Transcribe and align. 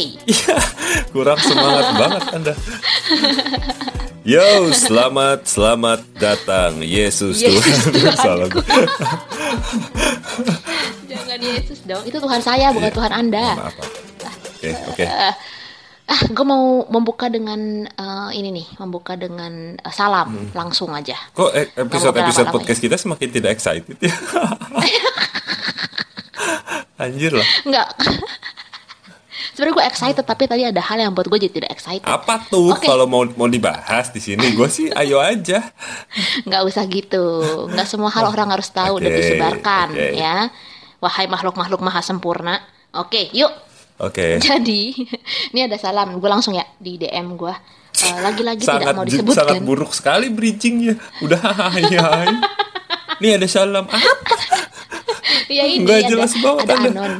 Iya, 0.00 0.56
kurang 1.10 1.38
semangat 1.38 1.86
banget 2.00 2.22
Anda. 2.32 2.54
Yo, 4.20 4.44
selamat, 4.70 5.44
selamat 5.44 6.00
datang 6.14 6.80
Yesus 6.80 7.40
Yesus 7.40 7.88
Tuhan. 7.88 8.48
Gue. 8.48 8.60
Jangan 11.10 11.38
Yesus 11.38 11.80
dong. 11.84 12.04
Itu 12.04 12.16
Tuhan 12.18 12.40
saya, 12.40 12.68
bukan 12.70 12.88
Iya. 12.88 12.96
Tuhan 12.96 13.12
Anda. 13.12 13.44
Maaf. 13.56 13.74
Oke, 14.56 14.70
oke. 14.92 15.04
Ah, 16.04 16.26
gue 16.26 16.42
mau 16.44 16.84
membuka 16.86 17.26
dengan 17.26 17.86
eh, 17.86 18.28
ini 18.34 18.50
nih, 18.52 18.66
membuka 18.76 19.14
dengan 19.14 19.72
eh, 19.74 19.94
salam 19.94 20.28
Hmm. 20.28 20.48
langsung 20.52 20.90
aja. 20.90 21.16
Kok 21.32 21.50
e- 21.50 21.70
episode-episode 21.78 22.44
lama-lama 22.44 22.56
podcast 22.58 22.80
kita 22.80 22.96
semakin 22.96 23.28
tidak 23.30 23.50
excited 23.54 23.96
ya? 23.96 24.10
Anjir 27.00 27.32
lah. 27.32 27.48
Enggak. 27.64 27.88
Sebenarnya 29.60 29.76
gue 29.76 29.88
excited, 29.92 30.24
tapi 30.24 30.48
tadi 30.48 30.64
ada 30.64 30.80
hal 30.80 30.96
yang 30.98 31.12
buat 31.12 31.28
gue 31.28 31.36
jadi 31.38 31.52
tidak 31.52 31.70
excited. 31.70 32.00
Apa 32.02 32.48
tuh 32.48 32.72
Oke. 32.72 32.88
kalau 32.88 33.04
mau 33.04 33.28
mau 33.28 33.44
dibahas 33.44 34.08
di 34.08 34.16
sini? 34.16 34.56
Gue 34.56 34.72
sih 34.72 34.88
ayo 34.96 35.20
aja. 35.20 35.60
Nggak 36.48 36.62
usah 36.64 36.88
gitu. 36.88 37.24
Nggak 37.68 37.84
semua 37.84 38.08
hal 38.08 38.24
orang 38.24 38.48
harus 38.48 38.72
tahu 38.72 38.96
dan 38.98 39.12
Oke, 39.12 39.20
disebarkan, 39.20 39.86
oke. 39.92 40.16
ya. 40.16 40.48
Wahai 40.96 41.28
makhluk-makhluk 41.28 41.76
maha 41.78 42.00
sempurna. 42.00 42.56
Oke, 42.96 43.28
yuk. 43.36 43.52
Oke. 44.00 44.40
Jadi, 44.48 44.96
ini 45.52 45.60
ada 45.60 45.76
salam. 45.76 46.16
Gue 46.16 46.32
langsung 46.32 46.56
ya 46.56 46.64
di 46.80 46.96
DM 46.96 47.36
gue. 47.36 47.52
Eh, 48.00 48.16
lagi-lagi 48.16 48.64
tidak 48.64 48.96
mau 48.96 49.04
disebutkan. 49.04 49.44
sangat 49.44 49.60
buruk 49.60 49.92
sekali 49.92 50.32
bridgingnya. 50.32 50.96
Udah 51.20 51.36
hai 51.76 51.84
hai. 51.84 52.32
Nih 53.20 53.36
ada 53.36 53.44
salam. 53.44 53.84
Ah, 53.92 54.00
Ya 55.50 55.66
ini 55.66 55.82
Nggak 55.82 55.98
ada, 56.00 56.08
jelas 56.08 56.32
banget 56.38 56.64
ada 56.64 56.74
Anda. 56.78 56.88
anon. 56.90 57.12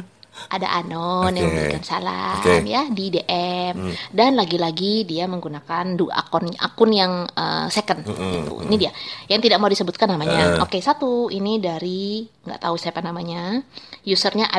Ada 0.51 0.67
anon 0.83 1.31
yang 1.31 1.47
Oke. 1.47 1.55
memberikan 1.55 1.83
salam. 1.87 2.43
Hmm. 2.43 2.67
ya 2.67 2.83
di 2.91 3.07
DM 3.07 3.75
dan 4.11 4.35
lagi-lagi 4.35 5.07
dia 5.07 5.23
menggunakan 5.31 5.95
dua 5.95 6.27
akun 6.27 6.51
akun 6.59 6.91
yang 6.91 7.23
uh, 7.31 7.71
second 7.71 8.03
gitu. 8.03 8.59
Ini 8.67 8.75
dia 8.75 8.91
yang 9.31 9.39
tidak 9.39 9.63
mau 9.63 9.71
disebutkan 9.71 10.11
namanya. 10.11 10.59
Eh. 10.59 10.63
Oke, 10.63 10.83
satu 10.83 11.31
ini 11.31 11.63
dari 11.63 12.27
nggak 12.43 12.59
tahu 12.67 12.75
siapa 12.75 12.99
namanya. 12.99 13.63
Usernya. 14.03 14.51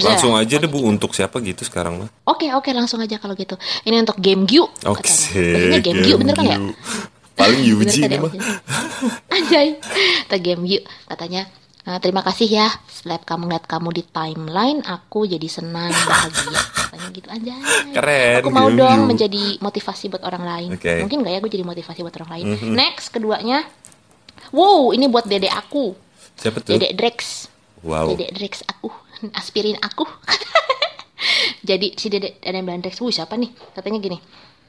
Langsung 0.00 0.32
aja 0.32 0.56
deh 0.56 0.70
bu 0.70 0.80
untuk 0.88 1.12
siapa 1.12 1.44
gitu 1.44 1.60
sekarang 1.66 2.06
mah. 2.06 2.08
Oke, 2.24 2.48
oke 2.56 2.72
langsung 2.72 3.04
aja 3.04 3.20
kalau 3.20 3.36
gitu. 3.36 3.60
Ini 3.84 4.00
untuk 4.00 4.16
game 4.16 4.48
Gyu 4.48 4.64
Oke. 4.88 5.04
katanya. 5.04 5.78
Game 5.84 6.00
Gyu 6.00 6.16
bener 6.16 6.34
kan 6.38 6.46
ya? 6.46 6.58
Paling 7.38 7.60
Yuji 7.62 8.00
kan 8.02 8.10
ini 8.10 8.16
ya 8.16 8.20
mah. 8.24 8.32
Anjay. 9.34 9.68
Atau 10.26 10.38
game 10.40 10.62
Gyu 10.64 10.80
katanya 11.06 11.46
"Eh, 11.88 11.98
terima 12.04 12.20
kasih 12.20 12.44
ya. 12.52 12.68
Setelah 12.84 13.16
kamu 13.24 13.48
ngeliat 13.48 13.64
kamu 13.64 13.88
di 13.96 14.04
timeline 14.04 14.84
aku 14.84 15.24
jadi 15.24 15.48
senang 15.48 15.88
bahagia. 16.08 16.60
Katanya 16.84 17.08
gitu 17.16 17.28
aja. 17.32 17.54
Keren, 17.96 18.34
aku 18.44 18.50
mau 18.52 18.68
dong 18.68 19.08
menjadi 19.08 19.56
motivasi 19.58 20.12
buat 20.12 20.20
orang 20.20 20.44
lain. 20.44 20.70
Oke. 20.76 21.00
mungkin 21.00 21.24
gak 21.24 21.32
ya 21.32 21.38
gue 21.40 21.48
jadi 21.48 21.64
motivasi 21.64 22.04
buat 22.04 22.12
orang 22.20 22.30
lain? 22.36 22.44
Mhm. 22.60 22.76
next 22.76 23.08
keduanya. 23.08 23.64
Wow 24.52 24.92
ini 24.92 25.08
buat 25.08 25.24
dede 25.24 25.48
aku. 25.48 25.96
Siapa 26.36 26.60
tuh? 26.60 26.76
dede 26.76 26.92
Drex. 26.92 27.48
Wow. 27.80 28.12
Dedek 28.12 28.36
Drex 28.36 28.60
aku. 28.68 28.92
Aspirin 29.40 29.80
aku. 29.80 30.04
Jadi 31.68 31.96
si 31.98 32.06
Dedek 32.12 32.38
ada 32.44 32.56
yang 32.58 32.66
bilang 32.68 32.82
Drex. 32.84 33.00
Wuh 33.00 33.10
siapa 33.10 33.34
nih? 33.34 33.50
Katanya 33.74 33.98
gini 33.98 34.18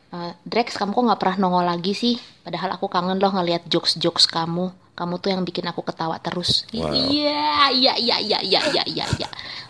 "Eh, 0.10 0.32
Drex 0.42 0.74
kamu 0.74 0.96
kok 0.96 1.04
nggak 1.06 1.20
pernah 1.22 1.38
nongol 1.38 1.66
lagi 1.68 1.94
sih? 1.94 2.16
Padahal 2.42 2.74
aku 2.74 2.90
kangen 2.90 3.22
loh 3.22 3.30
ngelihat 3.30 3.70
jokes 3.70 4.00
jokes 4.00 4.26
kamu 4.26 4.74
kamu 5.00 5.16
tuh 5.24 5.32
yang 5.32 5.48
bikin 5.48 5.64
aku 5.72 5.80
ketawa 5.80 6.20
terus 6.20 6.68
Iya, 6.76 7.72
iya 7.72 7.96
iya 7.96 8.20
iya 8.20 8.40
iya 8.44 8.60
iya 8.68 8.84
iya 8.84 9.06
iya 9.16 9.30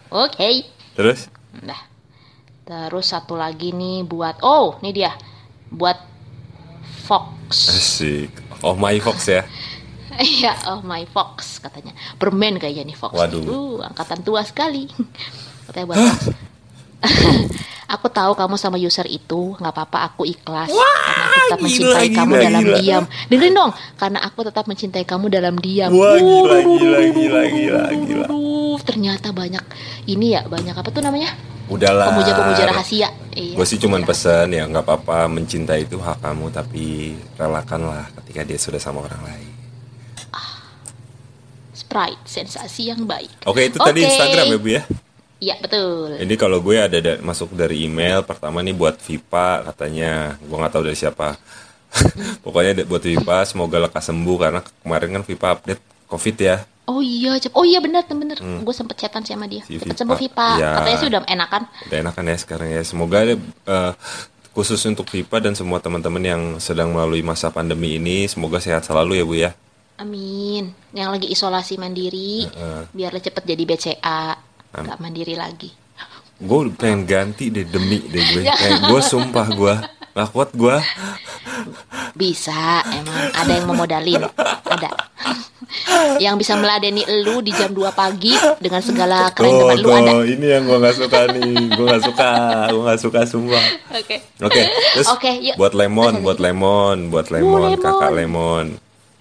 oke 0.10 0.66
terus 0.98 1.30
nah 1.62 1.78
terus 2.66 3.14
satu 3.14 3.38
lagi 3.38 3.70
nih 3.70 4.02
buat 4.10 4.42
oh 4.42 4.82
ini 4.82 4.90
dia 4.90 5.14
buat 5.70 6.02
Fox 7.06 7.70
asik 7.70 8.34
oh 8.66 8.74
my 8.74 8.98
Fox 8.98 9.30
ya 9.30 9.46
Iya, 10.20 10.52
oh 10.76 10.84
my 10.84 11.08
Fox 11.08 11.64
katanya. 11.64 11.96
Permen 12.20 12.60
kayaknya 12.60 12.92
nih 12.92 12.98
Fox. 13.00 13.16
Waduh. 13.16 13.40
Uh, 13.40 13.80
angkatan 13.88 14.20
tua 14.20 14.44
sekali. 14.44 14.92
Katanya 15.72 15.86
buat 15.88 15.96
Fox. 15.96 16.22
aku 17.90 18.08
tahu 18.14 18.38
kamu 18.38 18.56
sama 18.62 18.78
user 18.78 19.10
itu 19.10 19.58
nggak 19.58 19.74
apa-apa 19.74 20.14
aku 20.14 20.30
ikhlas 20.30 20.70
karena 20.70 21.26
aku 21.26 21.38
tetap 21.42 21.58
gila, 21.58 21.66
mencintai 21.66 22.08
gila, 22.08 22.18
kamu 22.22 22.34
dalam 22.38 22.62
gila. 22.62 22.78
diam. 22.78 23.04
Dengerin 23.26 23.54
dong, 23.58 23.72
karena 23.98 24.20
aku 24.22 24.40
tetap 24.46 24.64
mencintai 24.70 25.04
kamu 25.10 25.26
dalam 25.34 25.56
diam. 25.58 25.90
Wah 25.90 26.16
gila 26.22 26.58
gila 26.62 27.00
gila 27.10 27.42
gila 27.50 27.82
gila. 28.06 28.28
ternyata 28.86 29.34
banyak 29.34 29.64
ini 30.06 30.38
ya, 30.38 30.46
banyak 30.46 30.78
apa 30.78 30.90
tuh 30.94 31.02
namanya? 31.02 31.34
Udahlah. 31.70 32.14
Pemuja-pemuja 32.14 32.64
rahasia. 32.70 33.10
Iya, 33.34 33.54
Gue 33.54 33.66
sih 33.66 33.78
cuman 33.78 34.02
pesan 34.02 34.50
ya 34.54 34.66
nggak 34.66 34.86
apa-apa 34.86 35.30
mencintai 35.30 35.86
itu 35.86 36.02
hak 36.02 36.22
kamu 36.22 36.50
tapi 36.50 37.14
relakanlah 37.38 38.10
ketika 38.22 38.42
dia 38.42 38.58
sudah 38.58 38.82
sama 38.82 39.06
orang 39.06 39.22
lain. 39.26 39.50
Sprite, 41.74 42.22
sensasi 42.28 42.94
yang 42.94 43.08
baik. 43.08 43.50
Oke 43.50 43.66
itu 43.66 43.82
tadi 43.82 44.06
Oke. 44.06 44.10
Instagram 44.14 44.46
ya 44.46 44.58
bu 44.62 44.70
ya. 44.78 44.84
Iya, 45.40 45.56
betul. 45.58 46.20
Ini 46.20 46.36
kalau 46.36 46.60
gue 46.60 46.76
ada 46.76 47.00
da- 47.00 47.20
masuk 47.24 47.56
dari 47.56 47.88
email 47.88 48.28
pertama 48.28 48.60
nih 48.60 48.76
buat 48.76 49.00
Vipa 49.00 49.64
katanya 49.72 50.36
gue 50.36 50.56
nggak 50.56 50.74
tahu 50.76 50.84
dari 50.84 50.98
siapa. 51.00 51.40
Pokoknya 52.44 52.84
buat 52.84 53.00
Vipa 53.02 53.48
semoga 53.48 53.80
lekas 53.80 54.12
sembuh 54.12 54.38
karena 54.38 54.60
kemarin 54.84 55.10
kan 55.16 55.24
Vipa 55.24 55.48
update 55.56 55.82
COVID 56.12 56.36
ya. 56.38 56.58
Oh 56.90 57.00
iya. 57.00 57.38
Oh 57.54 57.64
iya 57.64 57.80
benar, 57.80 58.04
benar. 58.06 58.36
Gue 58.42 58.76
sempet 58.76 59.00
chatan 59.00 59.24
sama 59.24 59.48
dia. 59.48 59.64
Si 59.64 59.78
Cepet 59.78 59.94
Vipa. 59.94 60.00
sembuh 60.04 60.18
Vipa. 60.18 60.48
Iya. 60.58 60.72
Katanya 60.76 60.98
sih 60.98 61.08
udah 61.08 61.22
enakan. 61.24 61.62
Udah 61.88 61.98
enakan 62.02 62.24
ya 62.26 62.38
sekarang 62.38 62.68
ya. 62.74 62.82
Semoga 62.84 63.18
ada 63.24 63.34
eh, 63.40 63.94
khusus 64.52 64.82
untuk 64.86 65.08
Vipa 65.08 65.40
dan 65.40 65.56
semua 65.56 65.80
teman-teman 65.80 66.20
yang 66.20 66.42
sedang 66.60 66.92
melalui 66.92 67.24
masa 67.24 67.48
pandemi 67.48 67.96
ini 67.96 68.28
semoga 68.28 68.60
sehat 68.60 68.84
selalu 68.84 69.16
ya 69.16 69.24
bu 69.24 69.36
ya. 69.38 69.52
Amin. 69.96 70.72
Yang 70.96 71.10
lagi 71.12 71.28
isolasi 71.28 71.76
mandiri, 71.76 72.48
biar 72.92 73.12
cepet 73.20 73.44
jadi 73.44 73.64
BCA, 73.68 74.40
nggak 74.74 74.98
mandiri 75.02 75.36
lagi. 75.36 75.70
Gue 76.40 76.72
pengen 76.72 77.04
ganti 77.04 77.52
deh 77.52 77.68
demi 77.68 78.00
deh 78.08 78.24
gue. 78.24 78.44
Ya. 78.48 78.56
Kayak 78.56 78.80
gue 78.88 79.02
sumpah 79.04 79.48
gue 79.52 79.76
nggak 80.16 80.30
kuat 80.36 80.50
gue. 80.56 80.78
Bisa, 82.16 82.84
emang 82.90 83.20
ada 83.32 83.52
yang 83.56 83.68
memodalin, 83.70 84.24
ada. 84.68 84.90
yang 86.18 86.36
bisa 86.40 86.58
meladeni 86.58 87.06
elu 87.06 87.46
di 87.46 87.54
jam 87.54 87.70
2 87.70 87.94
pagi 87.94 88.34
dengan 88.58 88.82
segala 88.82 89.30
kerendahan 89.30 89.78
lu 89.78 89.90
ada. 89.94 90.14
ini 90.26 90.48
yang 90.50 90.64
gue 90.66 90.78
nggak 90.82 90.98
suka 90.98 91.20
nih. 91.30 91.54
Gue 91.78 91.86
nggak 91.86 92.04
suka, 92.10 92.30
gue 92.74 92.84
nggak 92.90 93.02
suka 93.06 93.20
sumpah. 93.30 93.66
Oke. 93.94 94.16
Oke, 94.42 94.62
terus 94.98 95.08
Oke, 95.14 95.32
yuk. 95.40 95.56
buat 95.56 95.78
lemon, 95.78 96.26
buat 96.26 96.40
lemon, 96.42 97.14
buat 97.14 97.28
lemon, 97.30 97.78
lemon. 97.78 97.84
kakak 97.84 98.12
lemon. 98.12 98.66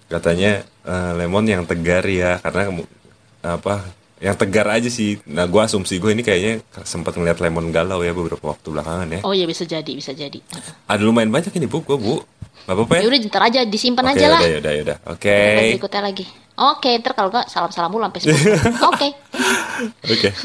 Katanya 0.09 0.51
eh, 0.65 1.11
lemon 1.15 1.45
yang 1.45 1.63
tegar 1.69 2.03
ya, 2.09 2.41
karena 2.41 2.61
kamu 2.73 2.83
apa? 3.45 3.75
Yang 4.19 4.35
tegar 4.35 4.67
aja 4.67 4.89
sih. 4.91 5.15
Nah, 5.31 5.47
gue 5.47 5.61
asumsi 5.63 5.95
gue 5.95 6.11
ini 6.11 6.23
kayaknya 6.27 6.59
sempat 6.83 7.15
ngeliat 7.15 7.39
lemon 7.39 7.71
galau 7.71 8.03
ya 8.03 8.11
beberapa 8.11 8.51
waktu 8.51 8.67
belakangan 8.67 9.07
ya. 9.15 9.19
Oh 9.23 9.31
iya 9.31 9.47
bisa 9.47 9.63
jadi, 9.63 9.91
bisa 9.95 10.11
jadi. 10.11 10.39
Ada 10.91 11.01
lumayan 11.07 11.31
banyak 11.31 11.55
ini 11.55 11.71
bu, 11.71 11.79
gue 11.81 11.95
bu. 11.95 12.19
Gak 12.67 12.75
apa-apa 12.75 12.93
ya? 12.99 13.01
Ya 13.01 13.07
udah 13.07 13.19
ntar 13.31 13.43
aja 13.47 13.59
disimpan 13.63 14.05
Oke, 14.11 14.13
aja 14.19 14.25
lah. 14.27 14.39
yaudah, 14.43 14.51
yaudah, 14.51 14.73
yaudah. 14.75 14.97
Oke, 15.15 15.39
Berikutnya 15.73 16.01
lagi. 16.03 16.25
Oke, 16.59 16.89
ntar 16.99 17.13
kalau 17.15 17.29
nggak 17.31 17.47
salam-salam 17.47 17.89
dulu 17.89 18.03
sampai. 18.03 18.21
Oke. 18.91 19.07
oke. 20.03 20.29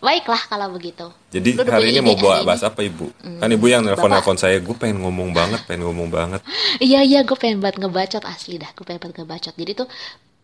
Baiklah 0.00 0.42
kalau 0.48 0.72
begitu. 0.72 1.06
Jadi 1.28 1.60
Lu 1.60 1.62
hari 1.68 1.92
ini 1.92 2.00
mau 2.00 2.16
bawa 2.16 2.40
bahas 2.42 2.64
apa 2.64 2.80
ibu? 2.80 3.12
Kan 3.20 3.52
ibu 3.52 3.68
yang 3.68 3.84
nelfon-nelfon 3.84 4.40
saya, 4.40 4.56
gue 4.56 4.72
pengen 4.72 5.04
ngomong 5.04 5.36
banget, 5.36 5.60
pengen 5.68 5.86
ngomong 5.86 6.08
banget. 6.08 6.40
Iya 6.80 7.04
iya 7.04 7.20
gue 7.20 7.36
pengen 7.36 7.60
banget 7.60 7.84
ngebacot 7.84 8.24
asli 8.24 8.56
dah 8.56 8.72
gue 8.72 8.84
pengen 8.88 9.04
banget 9.04 9.16
ngebacot 9.20 9.52
jadi 9.52 9.84
tuh 9.84 9.88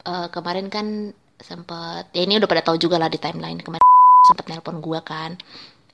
eh, 0.05 0.29
kemarin 0.29 0.69
kan 0.69 1.17
sempet 1.41 2.13
ya 2.17 2.23
ini 2.25 2.41
udah 2.41 2.49
pada 2.49 2.63
tahu 2.65 2.77
juga 2.81 2.97
lah 2.97 3.13
di 3.13 3.21
timeline 3.21 3.61
kemarin 3.61 3.85
sempet 4.25 4.49
nelpon 4.49 4.81
gue 4.81 5.01
kan 5.05 5.37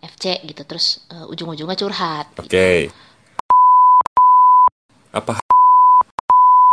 FC 0.02 0.42
gitu 0.46 0.62
terus 0.66 1.02
eh, 1.10 1.26
ujung-ujungnya 1.30 1.78
curhat 1.78 2.26
Oke. 2.38 2.90
Apa? 5.12 5.38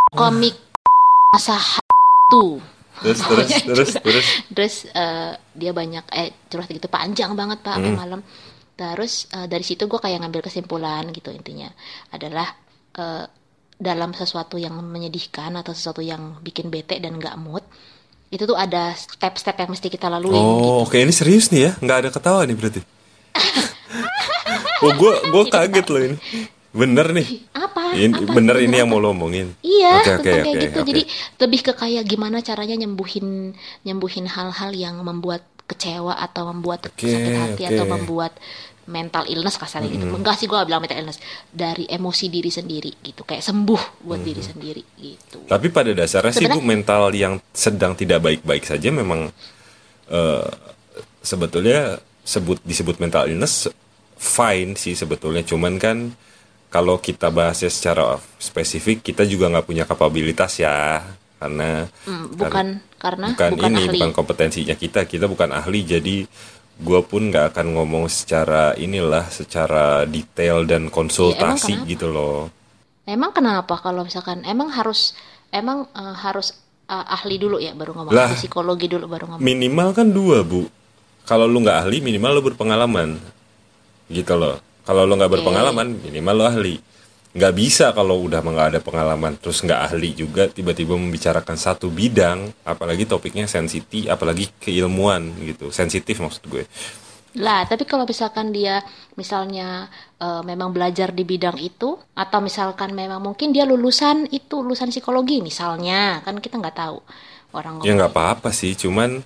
komik 0.10 0.56
masa 1.36 1.60
tuh 2.32 2.58
Terus, 3.00 3.20
terus, 3.24 3.50
terus, 3.70 3.92
terus. 4.04 4.28
terus 4.52 4.76
eh, 4.92 5.32
dia 5.56 5.72
banyak 5.72 6.04
eh 6.12 6.36
curhat 6.52 6.68
gitu 6.68 6.92
panjang 6.92 7.32
banget 7.32 7.64
pak 7.64 7.80
sampai 7.80 7.96
malam 7.96 8.22
terus 8.76 9.32
eh, 9.32 9.48
dari 9.48 9.64
situ 9.64 9.88
gue 9.88 10.00
kayak 10.00 10.20
ngambil 10.20 10.44
kesimpulan 10.44 11.08
gitu 11.16 11.32
intinya 11.32 11.72
adalah 12.12 12.48
eh, 13.00 13.26
dalam 13.80 14.12
sesuatu 14.12 14.60
yang 14.60 14.76
menyedihkan 14.76 15.56
atau 15.56 15.72
sesuatu 15.72 16.04
yang 16.04 16.44
bikin 16.44 16.68
bete 16.68 17.00
dan 17.00 17.16
nggak 17.16 17.40
mood 17.40 17.64
itu 18.30 18.44
tuh 18.46 18.54
ada 18.54 18.94
step-step 18.94 19.58
yang 19.58 19.70
mesti 19.74 19.88
kita 19.90 20.06
lalui 20.06 20.34
gitu. 20.34 20.42
Oh, 20.42 20.86
oke 20.86 20.96
ini 20.96 21.10
serius 21.10 21.50
nih 21.50 21.62
ya? 21.66 21.72
Nggak 21.82 21.98
ada 22.06 22.10
ketawa 22.14 22.42
nih 22.46 22.56
berarti? 22.58 22.82
oh, 24.86 24.92
gue 24.94 25.14
gue 25.34 25.44
kaget 25.50 25.86
loh 25.90 26.02
ini. 26.14 26.18
Bener 26.70 27.10
nih. 27.10 27.28
apa 27.58 27.98
Ini, 27.98 28.14
apa 28.14 28.30
bener 28.30 28.56
ini 28.62 28.76
yang 28.78 28.90
mau 28.94 29.02
lo 29.02 29.10
omongin. 29.10 29.58
Iya, 29.66 30.06
Oke, 30.06 30.22
oke, 30.22 30.22
tentang 30.22 30.22
kayak 30.22 30.46
oke, 30.46 30.62
gitu. 30.62 30.78
oke. 30.78 30.88
Jadi 30.94 31.02
lebih 31.42 31.60
ke 31.66 31.72
kayak 31.74 32.04
gimana 32.06 32.38
caranya 32.46 32.76
nyembuhin 32.78 33.58
nyembuhin 33.82 34.26
hal-hal 34.30 34.72
yang 34.78 35.02
membuat 35.02 35.42
kecewa 35.66 36.14
atau 36.18 36.50
membuat 36.54 36.86
Oke, 36.86 37.10
sakit 37.10 37.34
hati 37.34 37.62
oke. 37.66 37.74
atau 37.74 37.86
membuat 37.90 38.34
mental 38.90 39.30
illness 39.30 39.62
kasarnya 39.62 39.88
gitu. 39.94 40.10
Enggak 40.10 40.42
sih 40.42 40.50
gue 40.50 40.58
gak 40.58 40.66
bilang 40.66 40.82
mental 40.82 40.98
illness. 41.00 41.22
Dari 41.48 41.86
emosi 41.86 42.26
diri 42.28 42.50
sendiri 42.50 42.92
gitu 43.06 43.22
kayak 43.22 43.46
sembuh 43.46 44.02
buat 44.04 44.20
diri 44.26 44.42
sendiri 44.42 44.84
gitu. 44.98 45.46
Tapi 45.46 45.70
pada 45.70 45.94
dasarnya 45.94 46.34
sih 46.34 46.50
bu 46.50 46.60
mental 46.60 47.14
yang 47.14 47.38
sedang 47.54 47.94
tidak 47.94 48.26
baik-baik 48.26 48.66
saja 48.66 48.90
memang 48.90 49.30
eh, 50.10 50.50
sebetulnya 51.22 52.02
sebut 52.26 52.58
disebut 52.66 52.98
mental 52.98 53.30
illness 53.30 53.70
fine 54.18 54.74
sih 54.76 54.98
sebetulnya. 54.98 55.46
Cuman 55.46 55.78
kan 55.78 56.12
kalau 56.70 57.02
kita 57.02 57.34
bahasnya 57.34 57.70
secara 57.74 58.18
spesifik 58.38 59.02
kita 59.02 59.26
juga 59.26 59.50
nggak 59.50 59.66
punya 59.70 59.84
kapabilitas 59.86 60.58
ya. 60.60 61.02
Karena 61.40 61.88
Hmm, 62.04 62.36
bukan 62.36 62.84
karena 63.00 63.32
bukan, 63.32 63.52
bukan, 63.56 63.72
ini 63.72 63.82
ahli. 63.88 63.92
bukan 63.96 64.12
kompetensinya 64.12 64.76
kita 64.76 65.08
kita 65.08 65.26
bukan 65.32 65.56
ahli. 65.56 65.88
Jadi 65.88 66.28
gue 66.80 67.00
pun 67.04 67.28
nggak 67.28 67.52
akan 67.52 67.76
ngomong 67.76 68.08
secara 68.08 68.72
inilah 68.80 69.28
secara 69.28 70.08
detail 70.08 70.64
dan 70.64 70.88
konsultasi 70.88 71.76
kenapa? 71.76 71.92
gitu 71.92 72.08
loh. 72.08 72.48
emang 73.04 73.36
kenapa 73.36 73.76
kalau 73.84 74.08
misalkan 74.08 74.48
emang 74.48 74.72
harus 74.72 75.12
emang 75.52 75.84
eh, 75.92 76.16
harus 76.24 76.56
eh, 76.88 77.06
ahli 77.20 77.36
dulu 77.36 77.60
ya 77.60 77.76
baru 77.76 77.92
ngomong 78.00 78.16
Lah. 78.16 78.32
psikologi 78.32 78.88
dulu 78.88 79.12
baru 79.12 79.36
ngomong 79.36 79.44
minimal 79.44 79.92
kan 79.92 80.08
dua 80.08 80.40
bu 80.48 80.72
kalau 81.28 81.52
lu 81.52 81.60
nggak 81.60 81.84
ahli 81.84 82.00
minimal 82.00 82.40
lu 82.40 82.42
berpengalaman 82.48 83.20
gitu 84.08 84.34
loh 84.40 84.56
kalau 84.88 85.04
lu 85.04 85.20
nggak 85.20 85.36
berpengalaman 85.36 86.00
minimal 86.00 86.34
lu 86.40 86.46
ahli 86.48 86.76
nggak 87.30 87.54
bisa 87.54 87.94
kalau 87.94 88.26
udah 88.26 88.42
nggak 88.42 88.68
ada 88.74 88.80
pengalaman 88.82 89.38
terus 89.38 89.62
nggak 89.62 89.94
ahli 89.94 90.18
juga 90.18 90.50
tiba-tiba 90.50 90.98
membicarakan 90.98 91.62
satu 91.62 91.94
bidang 91.94 92.50
apalagi 92.66 93.06
topiknya 93.06 93.46
sensitif 93.46 94.10
apalagi 94.10 94.50
keilmuan 94.58 95.30
gitu. 95.46 95.70
Sensitif 95.70 96.18
maksud 96.18 96.50
gue. 96.50 96.66
Lah, 97.38 97.62
tapi 97.70 97.86
kalau 97.86 98.10
misalkan 98.10 98.50
dia 98.50 98.82
misalnya 99.14 99.86
eh, 100.18 100.42
memang 100.42 100.74
belajar 100.74 101.14
di 101.14 101.22
bidang 101.22 101.62
itu 101.62 101.94
atau 102.18 102.40
misalkan 102.42 102.98
memang 102.98 103.22
mungkin 103.22 103.54
dia 103.54 103.70
lulusan 103.70 104.26
itu 104.34 104.66
lulusan 104.66 104.90
psikologi 104.90 105.38
misalnya, 105.46 106.26
kan 106.26 106.42
kita 106.42 106.58
nggak 106.58 106.78
tahu 106.82 106.98
orang 107.54 107.86
ya 107.86 107.94
nggak 107.94 108.10
apa-apa 108.10 108.50
sih 108.50 108.74
cuman 108.74 109.22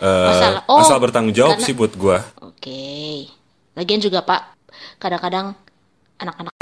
eh, 0.00 0.28
Masalah- 0.32 0.64
oh, 0.72 0.80
asal 0.80 0.96
bertanggung 0.96 1.36
jawab 1.36 1.60
karena- 1.60 1.66
sih 1.68 1.76
buat 1.76 1.92
gua. 2.00 2.24
Oke. 2.40 3.28
Lagian 3.76 4.00
juga 4.00 4.24
Pak, 4.24 4.56
kadang-kadang 4.96 5.52
anak-anak 6.16 6.56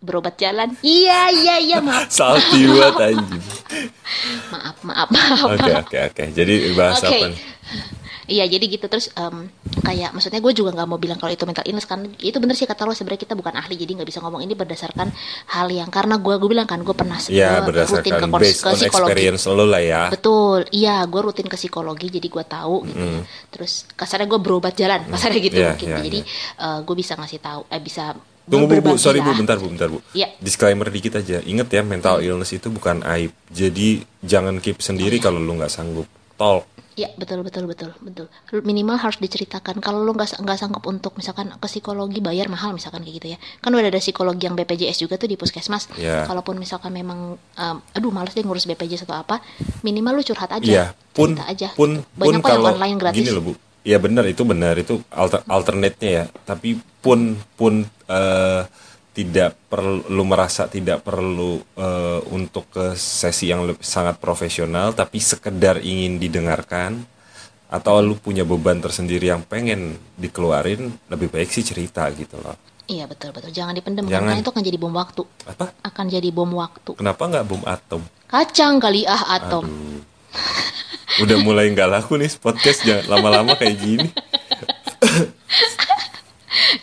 berobat 0.00 0.34
jalan. 0.34 0.72
Iya, 0.80 1.28
iya, 1.30 1.54
iya, 1.58 1.78
maaf, 1.78 2.08
salty 2.16 2.64
banget 2.66 2.96
anjing. 3.12 3.42
Maaf, 4.48 4.76
maaf, 4.80 5.08
maaf. 5.08 5.38
oke 5.46 5.70
oke 5.78 5.98
oke. 6.10 6.24
Jadi 6.30 6.54
bahas 6.72 6.98
Oke. 6.98 7.12
apa 7.12 7.26
nih? 7.28 7.40
Iya 8.26 8.46
jadi 8.46 8.62
gitu. 8.64 8.86
Terus 8.86 9.10
em, 9.12 9.50
kayak 9.82 10.14
maksudnya 10.14 10.38
gue 10.38 10.52
juga 10.52 10.70
nggak 10.70 10.86
mau 10.86 10.96
bilang 10.96 11.18
kalau 11.18 11.28
itu 11.28 11.42
mental 11.42 11.66
illness 11.66 11.82
kan. 11.82 12.06
Itu 12.16 12.38
bener 12.38 12.54
sih 12.54 12.62
kata 12.62 12.86
lo 12.86 12.94
sebenarnya 12.94 13.20
kita 13.20 13.34
bukan 13.34 13.52
ahli 13.52 13.74
jadi 13.74 13.90
nggak 13.92 14.06
bisa 14.06 14.22
ngomong. 14.22 14.40
Ini 14.40 14.54
berdasarkan 14.54 15.10
hal 15.48 15.66
yang 15.68 15.90
karena 15.90 16.14
gue 16.14 16.38
gue 16.38 16.46
bilang 16.48 16.62
kan 16.64 16.78
gue 16.78 16.94
pernah 16.94 17.18
ya 17.26 17.58
gua 17.58 17.74
rutin 17.74 18.06
ke, 18.06 18.14
berdasarkan 18.14 18.20
kons- 18.24 18.38
based 18.40 18.62
ke 18.62 18.66
on 18.66 18.74
psikologi. 18.76 19.10
experience 19.10 19.42
lo 19.44 19.64
lah 19.66 19.82
ya. 19.82 20.02
Betul. 20.08 20.62
Iya 20.70 21.02
gue 21.04 21.20
rutin 21.20 21.44
ke 21.44 21.56
psikologi 21.56 22.06
jadi 22.08 22.24
gue 22.24 22.44
tahu 22.46 22.76
gitu. 22.86 23.02
Ya. 23.02 23.20
terus 23.50 23.72
kasarnya 23.92 24.26
gue 24.26 24.38
berobat 24.38 24.72
jalan 24.72 25.10
kasarnya 25.10 25.40
gitu 25.42 25.56
Iya, 25.56 25.68
mungkin. 25.68 25.88
iya, 25.88 25.98
jadi 26.00 26.20
gue 26.80 26.96
bisa 26.96 27.12
ngasih 27.14 27.40
tahu 27.42 27.60
eh 27.66 27.82
bisa 27.82 28.14
Tunggu 28.50 28.66
bu, 28.66 28.82
bu, 28.82 28.90
sorry 28.98 29.22
bu, 29.22 29.30
bentar 29.32 29.56
bu, 29.56 29.70
bentar 29.70 29.86
bu. 29.86 30.02
Iya. 30.10 30.34
Disclaimer 30.38 30.90
dikit 30.90 31.14
aja. 31.16 31.38
Ingat 31.40 31.70
ya, 31.70 31.80
mental 31.80 32.18
illness 32.18 32.50
itu 32.50 32.66
bukan 32.66 33.00
aib. 33.06 33.30
Jadi 33.48 34.02
jangan 34.20 34.58
keep 34.58 34.82
sendiri 34.82 35.16
Iya. 35.16 35.24
kalau 35.24 35.38
lu 35.38 35.54
nggak 35.54 35.70
sanggup. 35.70 36.10
Talk. 36.34 36.66
Iya 36.90 37.06
betul 37.16 37.40
betul 37.40 37.64
betul 37.64 37.94
betul. 38.02 38.26
Minimal 38.60 38.98
harus 38.98 39.16
diceritakan. 39.16 39.78
Kalau 39.78 40.02
lu 40.02 40.12
nggak 40.12 40.36
nggak 40.36 40.58
sanggup 40.58 40.84
untuk 40.84 41.14
misalkan 41.14 41.48
ke 41.48 41.64
psikologi 41.64 42.18
bayar 42.18 42.50
mahal 42.50 42.74
misalkan 42.74 43.00
kayak 43.00 43.14
gitu 43.22 43.26
ya. 43.32 43.38
Kan 43.62 43.72
udah 43.72 43.88
ada 43.88 44.02
psikologi 44.02 44.44
yang 44.44 44.58
BPJS 44.58 45.00
juga 45.00 45.16
tuh 45.16 45.30
di 45.30 45.38
puskesmas. 45.38 45.86
Iya. 45.96 46.26
Kalaupun 46.26 46.58
misalkan 46.58 46.90
memang, 46.92 47.38
um, 47.38 47.76
aduh 47.94 48.10
males 48.10 48.34
deh 48.34 48.42
ngurus 48.42 48.66
BPJS 48.66 49.06
atau 49.08 49.16
apa, 49.16 49.40
minimal 49.80 50.20
lu 50.20 50.24
curhat 50.26 50.50
aja. 50.50 50.66
Iya. 50.66 50.84
Pun, 51.14 51.38
Cerita 51.38 51.46
aja. 51.46 51.68
pun. 51.72 52.02
Banyak 52.18 52.42
pun 52.42 52.50
kalau 52.52 52.74
online 52.74 52.98
gratis. 52.98 53.16
gini 53.16 53.30
loh 53.32 53.42
bu. 53.48 53.52
Iya 53.80 53.96
benar 53.96 54.28
itu 54.28 54.42
benar 54.44 54.76
itu 54.76 55.00
alter, 55.08 55.40
alternate-nya 55.48 56.10
ya. 56.10 56.24
Tapi 56.44 56.76
pun 57.00 57.36
pun 57.56 57.84
eh, 58.08 58.62
tidak 59.10 59.58
perlu 59.66 60.22
merasa 60.22 60.70
tidak 60.70 61.02
perlu 61.02 61.60
eh, 61.76 62.20
untuk 62.30 62.70
ke 62.70 62.94
sesi 62.94 63.50
yang 63.50 63.66
lebih, 63.66 63.82
sangat 63.82 64.22
profesional, 64.22 64.94
tapi 64.94 65.18
sekedar 65.18 65.82
ingin 65.82 66.16
didengarkan 66.22 67.02
atau 67.70 68.02
lu 68.02 68.18
punya 68.18 68.42
beban 68.42 68.82
tersendiri 68.82 69.30
yang 69.30 69.46
pengen 69.46 69.94
dikeluarin 70.18 70.90
lebih 71.06 71.30
baik 71.30 71.50
sih 71.54 71.62
cerita 71.62 72.06
gitu 72.14 72.38
loh. 72.42 72.58
Iya 72.90 73.06
betul 73.06 73.30
betul. 73.30 73.54
Jangan 73.54 73.78
dipendam 73.78 74.10
Jangan. 74.10 74.34
karena 74.34 74.42
itu 74.42 74.50
akan 74.50 74.64
jadi 74.66 74.78
bom 74.82 74.94
waktu. 74.98 75.22
Apa? 75.46 75.66
Akan 75.86 76.06
jadi 76.10 76.28
bom 76.34 76.50
waktu. 76.58 76.90
Kenapa 76.98 77.22
nggak 77.30 77.46
bom 77.46 77.62
atom? 77.62 78.02
Kacang 78.26 78.82
kali 78.82 79.06
ah 79.06 79.38
atom. 79.38 79.62
Aduh. 79.62 80.02
Udah 81.22 81.38
mulai 81.42 81.70
nggak 81.70 81.86
laku 81.90 82.18
nih 82.18 82.30
podcast 82.42 82.82
jangan 82.82 83.06
lama-lama 83.06 83.54
kayak 83.54 83.78
gini. 83.78 84.08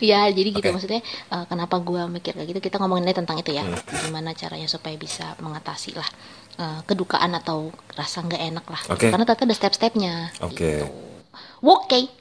Ya, 0.00 0.28
jadi 0.28 0.48
gitu 0.52 0.68
Oke. 0.68 0.74
maksudnya 0.74 1.00
eh, 1.04 1.44
kenapa 1.48 1.80
gua 1.80 2.06
mikir 2.06 2.36
kayak 2.36 2.48
gitu 2.52 2.60
kita 2.60 2.76
ngomongin 2.78 3.08
tentang 3.12 3.40
itu 3.40 3.56
ya. 3.56 3.64
Hmm. 3.64 3.76
Gimana 4.08 4.36
caranya 4.36 4.68
supaya 4.68 4.94
bisa 5.00 5.34
mengatasi 5.40 5.96
lah 5.96 6.08
eh, 6.60 6.80
kedukaan 6.84 7.32
atau 7.36 7.72
rasa 7.96 8.22
nggak 8.24 8.42
enak 8.54 8.66
lah. 8.68 8.82
Oke. 8.92 9.08
Karena 9.08 9.24
ternyata 9.24 9.44
ada 9.48 9.56
step-stepnya. 9.56 10.14
Oke. 10.44 10.84
gitu. 10.84 10.86
Oke. 11.64 12.12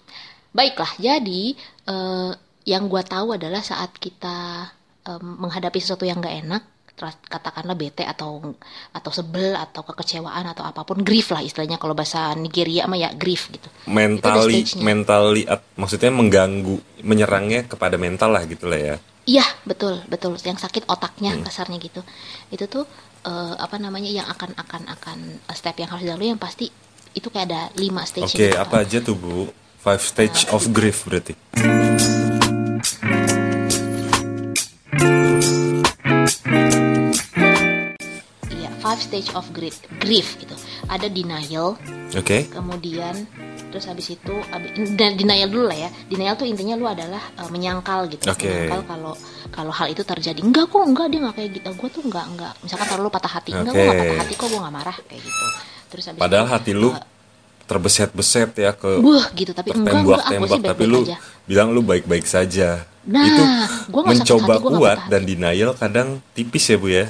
Baiklah, 0.56 0.90
jadi 0.98 1.54
eh, 1.86 2.32
yang 2.68 2.92
gua 2.92 3.04
tahu 3.06 3.40
adalah 3.40 3.64
saat 3.64 3.96
kita 3.96 4.68
em, 5.08 5.24
menghadapi 5.24 5.80
sesuatu 5.80 6.04
yang 6.04 6.20
nggak 6.20 6.44
enak, 6.44 6.64
katakanlah 7.30 7.78
bete 7.78 8.02
atau 8.02 8.42
atau 8.90 9.12
sebel 9.14 9.54
atau 9.54 9.86
kekecewaan 9.86 10.50
atau 10.50 10.66
apa 10.66 10.82
pun 10.82 11.06
grief 11.06 11.30
lah 11.30 11.46
istilahnya 11.46 11.78
kalau 11.78 11.94
bahasa 11.94 12.34
Nigeria 12.34 12.90
mah 12.90 12.98
ya 12.98 13.14
grief 13.14 13.54
gitu. 13.54 13.70
Mentally, 13.86 14.66
at- 15.46 15.64
maksudnya 15.78 16.10
mengganggu, 16.10 16.82
menyerangnya 17.06 17.70
kepada 17.70 18.02
mental 18.02 18.34
lah 18.34 18.44
gitu 18.50 18.66
lah 18.66 18.80
ya. 18.82 18.96
Iya 19.28 19.44
betul 19.68 20.00
betul 20.08 20.40
yang 20.40 20.56
sakit 20.56 20.88
otaknya 20.88 21.36
Hmm. 21.36 21.44
kasarnya 21.44 21.78
gitu 21.84 22.00
itu 22.48 22.64
tuh 22.64 22.88
eh, 23.28 23.54
apa 23.60 23.76
namanya 23.76 24.08
yang 24.08 24.24
akan 24.24 24.56
akan 24.56 24.88
akan 24.88 25.18
step 25.52 25.76
yang 25.76 25.92
harus 25.92 26.08
dilalui 26.08 26.32
yang 26.32 26.40
pasti 26.40 26.72
itu 27.12 27.28
kayak 27.28 27.52
ada 27.52 27.62
lima 27.76 28.08
stage 28.08 28.24
Oke, 28.24 28.48
gitu. 28.48 28.56
apa 28.56 28.88
aja 28.88 28.98
tuh 29.04 29.20
bu? 29.20 29.52
Five 29.84 30.00
stage 30.00 30.48
of 30.52 30.72
grief 30.72 31.04
berarti. 31.04 31.36
Five 38.98 39.06
stage 39.06 39.30
of 39.38 39.46
grief 39.54 39.78
grief 40.02 40.42
gitu. 40.42 40.58
Ada 40.90 41.06
denial 41.06 41.78
Oke. 42.18 42.50
kemudian 42.50 43.14
terus 43.70 43.86
habis 43.86 44.10
itu 44.10 44.34
abi- 44.50 44.74
dan 44.98 45.14
denial 45.14 45.54
dulu 45.54 45.70
lah 45.70 45.78
ya. 45.86 45.90
Denial 46.10 46.34
tuh 46.34 46.50
intinya 46.50 46.74
lu 46.74 46.90
adalah 46.90 47.22
eh, 47.38 47.50
menyangkal 47.54 48.10
gitu. 48.10 48.26
Oke. 48.26 48.50
menyangkal 48.50 48.82
kalau 48.90 49.14
kalau 49.54 49.70
hal 49.70 49.88
itu 49.94 50.02
terjadi. 50.02 50.42
Enggak 50.42 50.74
kok 50.74 50.82
enggak 50.82 51.14
dia 51.14 51.20
nggak 51.22 51.36
kayak 51.38 51.50
gitu. 51.62 51.70
Gue 51.78 51.90
tuh 51.94 52.02
enggak 52.10 52.26
enggak. 52.26 52.54
Misalkan 52.66 52.88
kalau 52.90 53.02
lu 53.06 53.12
patah 53.14 53.32
hati. 53.38 53.54
Enggak 53.54 53.74
gue 53.78 53.86
patah 53.86 54.18
hati 54.26 54.34
kok 54.34 54.48
gue 54.50 54.60
nggak 54.66 54.74
marah 54.74 54.98
kayak 55.06 55.22
gitu. 55.22 55.46
Terus 55.94 56.04
habis 56.10 56.20
Padahal 56.26 56.46
itu, 56.50 56.54
hati 56.58 56.72
lu 56.74 56.90
eh, 56.90 57.02
terbeset-beset 57.70 58.50
ya 58.58 58.72
ke 58.74 58.90
Buh 58.98 59.26
gitu. 59.38 59.52
Tapi 59.54 59.70
enggak 59.78 59.94
enggak. 60.02 60.22
Aku 60.26 60.26
sih 60.26 60.34
tembak-tembak, 60.34 60.74
tapi 60.74 60.84
baik-baik 60.90 60.90
lu 60.90 61.00
aja. 61.06 61.18
bilang 61.46 61.68
lu 61.70 61.82
baik-baik 61.86 62.26
saja. 62.26 62.70
Nah, 63.08 63.24
itu 63.24 63.44
gua 63.88 64.02
mencoba 64.04 64.54
hati, 64.58 64.64
gua 64.64 64.72
kuat 64.80 64.98
dan 65.08 65.22
denial 65.24 65.72
kadang 65.78 66.08
tipis 66.34 66.66
ya 66.66 66.76
bu 66.80 66.88
ya. 66.92 67.06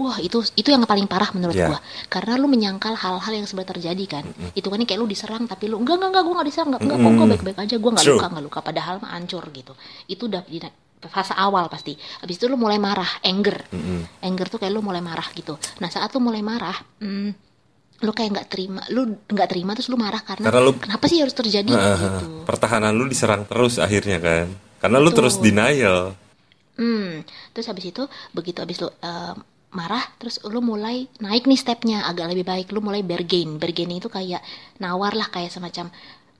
Wah 0.00 0.16
itu 0.16 0.40
itu 0.56 0.68
yang 0.72 0.80
paling 0.82 1.04
parah 1.04 1.28
menurut 1.36 1.52
Ya. 1.52 1.68
gua. 1.68 1.78
Karena 2.08 2.40
lu 2.40 2.48
menyangkal 2.48 2.96
hal-hal 2.96 3.32
yang 3.36 3.44
sebenarnya 3.44 3.76
terjadi 3.76 4.04
kan. 4.08 4.24
Itu 4.56 4.72
kan 4.72 4.80
kayak 4.80 4.96
lu 4.96 5.04
diserang 5.04 5.44
tapi 5.44 5.68
lu 5.68 5.76
enggak 5.76 6.00
enggak 6.00 6.08
enggak 6.10 6.24
gua 6.24 6.34
nggak 6.40 6.48
diserang 6.48 6.68
enggak 6.72 6.82
enggak 6.82 6.98
kok 6.98 7.12
gua 7.12 7.26
baik-baik 7.28 7.58
aja 7.60 7.74
gua 7.76 7.90
nggak 7.92 8.06
True. 8.08 8.16
luka 8.16 8.26
nggak 8.32 8.44
luka. 8.48 8.58
Padahal 8.64 8.94
mah 8.96 9.10
hancur 9.12 9.44
gitu. 9.52 9.72
Itu 10.08 10.22
udah 10.26 10.42
di 10.42 10.58
fase 11.02 11.32
awal 11.32 11.68
pasti. 11.68 11.92
Habis 11.94 12.36
itu 12.36 12.48
lu 12.48 12.56
mulai 12.56 12.80
marah 12.80 13.20
anger. 13.20 13.68
Anger 14.20 14.46
tuh 14.48 14.58
kayak 14.58 14.72
lu 14.72 14.80
mulai 14.80 15.00
marah 15.00 15.28
gitu. 15.30 15.60
Nah 15.78 15.88
saat 15.88 16.08
lu 16.10 16.20
mulai 16.20 16.40
marah 16.40 16.76
hmm, 17.00 17.30
lu 18.00 18.10
kayak 18.10 18.30
nggak 18.32 18.48
terima 18.48 18.80
lu 18.88 19.04
nggak 19.22 19.48
terima 19.48 19.76
terus 19.76 19.88
lu 19.88 20.00
marah 20.00 20.20
karena, 20.20 20.48
Karena 20.48 20.60
lu- 20.62 20.76
kenapa 20.76 21.04
sih 21.04 21.20
harus 21.20 21.36
terjadi 21.36 21.68
gitu. 21.68 22.44
Pertahanan 22.44 22.92
lu 22.92 23.04
diserang 23.04 23.44
terus 23.44 23.76
akhirnya 23.76 24.16
kan. 24.16 24.48
Karena 24.80 24.96
lu 24.96 25.12
Betul. 25.12 25.28
terus 25.28 25.34
denial. 25.36 26.16
Hmm, 26.80 27.20
terus 27.52 27.68
habis 27.68 27.84
itu 27.86 28.00
begitu 28.32 28.56
habis 28.56 28.80
lu 28.80 28.88
eh, 28.88 29.34
marah, 29.70 30.02
terus 30.18 30.42
lu 30.46 30.58
mulai 30.58 31.06
naik 31.22 31.46
nih 31.46 31.58
stepnya 31.58 32.06
agak 32.06 32.34
lebih 32.34 32.46
baik. 32.46 32.66
Lu 32.74 32.82
mulai 32.82 33.06
bargain. 33.06 33.58
Bargaining 33.58 34.02
itu 34.02 34.10
kayak 34.10 34.42
nawar 34.82 35.14
lah 35.14 35.30
kayak 35.30 35.54
semacam 35.54 35.90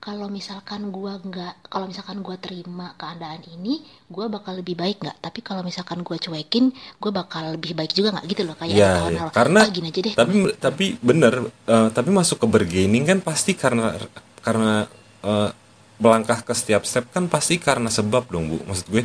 kalau 0.01 0.33
misalkan 0.33 0.89
gua 0.89 1.21
nggak, 1.21 1.69
kalau 1.69 1.85
misalkan 1.85 2.25
gua 2.25 2.41
terima 2.41 2.97
keadaan 2.97 3.45
ini, 3.53 3.85
gua 4.09 4.33
bakal 4.33 4.57
lebih 4.57 4.73
baik 4.73 5.05
nggak? 5.05 5.21
Tapi 5.21 5.45
kalau 5.45 5.61
misalkan 5.61 6.01
gua 6.01 6.17
cuekin, 6.17 6.73
gua 6.97 7.13
bakal 7.13 7.53
lebih 7.61 7.77
baik 7.77 7.93
juga 7.93 8.17
nggak 8.17 8.27
gitu 8.33 8.43
loh 8.49 8.57
kayak 8.57 8.81
iya. 8.81 9.13
nawar. 9.13 9.29
karena 9.29 9.61
"Ah, 9.61 9.69
gini 9.69 9.93
aja 9.93 10.01
deh. 10.01 10.15
tapi 10.17 10.35
tapi 10.57 10.87
bener 11.05 11.53
eh, 11.69 11.89
tapi 11.93 12.09
masuk 12.09 12.41
ke 12.41 12.47
bargaining 12.49 13.05
kan 13.05 13.21
pasti 13.21 13.53
karena 13.53 13.93
karena 14.41 14.89
eh, 15.21 15.51
melangkah 16.01 16.41
ke 16.41 16.57
setiap 16.57 16.89
step 16.89 17.13
kan 17.13 17.29
pasti 17.29 17.61
karena 17.61 17.93
sebab 17.93 18.33
dong 18.33 18.49
bu 18.49 18.57
maksud 18.65 18.89
gue 18.89 19.05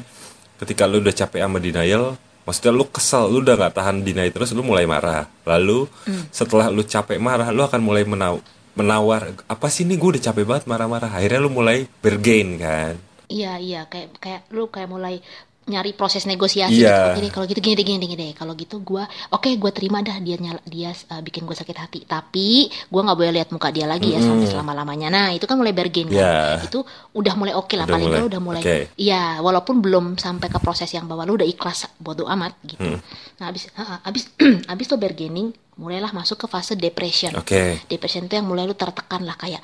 ketika 0.64 0.88
lu 0.88 1.04
udah 1.04 1.12
capek 1.12 1.44
sama 1.44 1.60
denial 1.60 2.16
maksudnya 2.46 2.72
lu 2.72 2.86
kesel 2.88 3.28
lu 3.28 3.42
udah 3.42 3.58
nggak 3.58 3.74
tahan 3.76 4.06
denial 4.06 4.32
terus 4.32 4.54
lu 4.54 4.62
mulai 4.62 4.86
marah. 4.86 5.28
Lalu 5.44 5.90
setelah 6.30 6.72
lu 6.72 6.86
capek 6.86 7.18
marah 7.18 7.50
lu 7.52 7.66
akan 7.66 7.82
mulai 7.82 8.06
menaw 8.06 8.40
menawar 8.76 9.32
apa 9.48 9.68
sih 9.72 9.88
ini 9.88 9.96
gue 9.96 10.16
udah 10.16 10.24
capek 10.32 10.46
banget 10.46 10.64
marah-marah. 10.70 11.12
Akhirnya 11.12 11.40
lu 11.42 11.52
mulai 11.52 11.90
bergain 12.00 12.56
kan? 12.62 12.96
Iya 13.28 13.58
iya. 13.58 13.82
Kayak 13.90 14.22
kayak 14.22 14.42
lu 14.54 14.70
kayak 14.70 14.90
mulai 14.92 15.20
nyari 15.66 15.98
proses 15.98 16.30
negosiasi 16.30 16.86
Iya. 16.86 17.18
gitu. 17.18 17.26
Gini, 17.26 17.30
kalau 17.34 17.46
gitu 17.50 17.60
gini 17.62 17.74
deh 17.74 17.86
gini 17.86 17.98
deh, 17.98 18.10
gini 18.14 18.24
deh. 18.30 18.36
Kalau 18.38 18.54
gitu 18.54 18.82
gua 18.86 19.10
oke 19.34 19.50
gua 19.58 19.74
terima 19.74 20.06
dah 20.06 20.22
dia 20.22 20.38
nyala, 20.38 20.62
dia 20.70 20.94
uh, 20.94 21.22
bikin 21.26 21.42
gua 21.50 21.58
sakit 21.58 21.78
hati. 21.78 22.00
Tapi 22.06 22.70
gua 22.94 23.02
nggak 23.10 23.18
boleh 23.18 23.32
lihat 23.42 23.50
muka 23.50 23.74
dia 23.74 23.90
lagi 23.90 24.14
ya 24.14 24.22
sampai 24.22 24.46
selama-lamanya. 24.46 25.10
Nah, 25.10 25.28
itu 25.34 25.50
kan 25.50 25.58
mulai 25.58 25.74
bargain 25.74 26.06
kan. 26.06 26.22
Iya. 26.22 26.70
Itu 26.70 26.86
udah 27.18 27.34
mulai 27.34 27.54
oke 27.58 27.74
lah 27.74 27.90
Udah 27.90 27.96
paling 27.98 28.10
mulai, 28.14 28.24
udah 28.30 28.42
mulai. 28.42 28.62
Iya, 28.94 29.42
walaupun 29.42 29.82
belum 29.82 30.06
sampai 30.22 30.48
ke 30.54 30.62
proses 30.62 30.90
yang 30.94 31.10
bahwa 31.10 31.26
lu 31.26 31.42
udah 31.42 31.48
ikhlas 31.50 31.90
bodo 31.98 32.30
amat 32.30 32.54
gitu. 32.62 32.86
Hmm. 32.86 33.02
Nah, 33.42 33.50
abis 33.50 33.74
ha, 33.74 34.06
abis 34.06 34.30
abis 34.74 34.86
lo 34.94 35.02
bargaining, 35.02 35.50
mulailah 35.76 36.12
masuk 36.16 36.46
ke 36.46 36.48
fase 36.48 36.80
depression 36.80 37.36
oke 37.36 37.88
depression 37.92 38.24
itu 38.24 38.40
yang 38.40 38.48
mulai 38.48 38.64
lu 38.64 38.76
tertekan 38.76 39.28
lah 39.28 39.36
kayak 39.36 39.60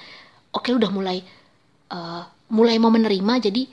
oke 0.51 0.67
lu 0.67 0.77
udah 0.79 0.91
mulai 0.91 1.24
eh, 1.91 2.24
mulai 2.51 2.75
mau 2.84 2.91
menerima 2.91 3.34
jadi 3.48 3.63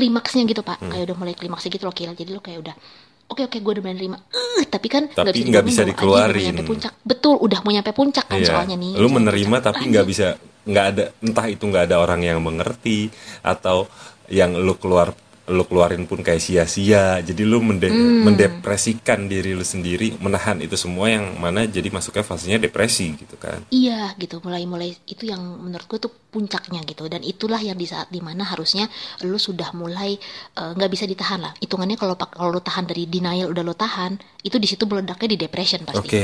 klimaksnya 0.00 0.42
gitu 0.46 0.62
pak 0.62 0.80
Hmm. 0.80 0.88
kayak 0.88 1.04
udah 1.04 1.16
mulai 1.18 1.34
klimaksnya 1.34 1.68
gitu 1.68 1.84
loh 1.84 1.92
Kil. 1.92 2.12
jadi 2.12 2.30
lu 2.30 2.40
kayak 2.40 2.58
udah 2.58 2.74
oke 3.28 3.42
oke 3.44 3.56
gue 3.56 3.72
udah 3.74 3.84
menerima 3.84 4.16
Eh, 4.56 4.66
tapi 4.66 4.88
kan 4.88 5.04
Tapi 5.06 5.36
nggak 5.42 5.60
bisa 5.62 5.82
digabung, 5.82 6.16
dikeluarin. 6.16 6.24
anjing, 6.24 6.40
udah 6.42 6.48
nyampe 6.50 6.64
puncak 6.66 6.92
betul 7.02 7.34
udah 7.38 7.58
mau 7.60 7.70
nyampe 7.70 7.92
puncak 7.92 8.24
kan 8.26 8.38
Iya. 8.38 8.48
soalnya 8.50 8.76
nih 8.76 8.92
lu 8.94 9.08
menerima 9.08 9.46
puncak. 9.54 9.66
tapi 9.70 9.82
nggak 9.86 10.06
bisa 10.06 10.26
nggak 10.62 10.86
ada 10.86 11.04
entah 11.18 11.46
itu 11.46 11.62
nggak 11.62 11.84
ada 11.84 11.96
orang 11.98 12.20
yang 12.22 12.38
mengerti 12.38 13.08
atau 13.40 13.84
yang 14.28 14.52
lu 14.54 14.74
keluar 14.74 15.12
lu 15.50 15.66
keluarin 15.66 16.06
pun 16.06 16.22
kayak 16.22 16.38
sia-sia. 16.38 17.18
Jadi 17.18 17.42
lu 17.42 17.58
mende- 17.58 17.90
Hmm. 17.90 18.22
mendepresikan 18.24 19.26
diri 19.26 19.50
lu 19.50 19.60
sendiri 19.60 20.14
menahan 20.16 20.56
itu 20.58 20.74
semua 20.74 21.10
yang 21.10 21.34
mana 21.34 21.66
jadi 21.66 21.90
masuknya 21.90 22.22
fasenya 22.22 22.56
depresi 22.56 23.12
gitu 23.14 23.34
kan. 23.34 23.66
Iya 23.68 24.14
gitu. 24.14 24.38
Mulai 24.40 24.62
mulai 24.64 24.94
itu 25.04 25.26
yang 25.26 25.42
menurut 25.60 25.84
gue 25.84 25.98
tuh 25.98 26.12
puncaknya 26.30 26.80
gitu. 26.82 27.04
Dan 27.06 27.20
itulah 27.20 27.58
yang 27.58 27.74
di 27.74 27.84
saat 27.84 28.06
di 28.08 28.18
mana 28.18 28.46
harusnya 28.46 28.86
lu 29.20 29.36
sudah 29.36 29.74
mulai 29.74 30.14
eh, 30.52 30.70
nggak 30.72 30.88
bisa 30.88 31.04
ditahan 31.04 31.42
lah. 31.42 31.52
Hitungannya 31.58 31.94
kalau 31.94 32.14
kalau 32.14 32.50
lu 32.50 32.60
tahan 32.60 32.86
dari 32.86 33.04
denial 33.04 33.50
udah 33.50 33.60
lu 33.60 33.74
tahan 33.74 34.14
itu 34.40 34.56
di 34.56 34.64
situ 34.64 34.86
meledaknya 34.86 35.28
di 35.28 35.38
depression 35.40 35.82
oke. 35.82 35.94
Pasti 36.00 36.16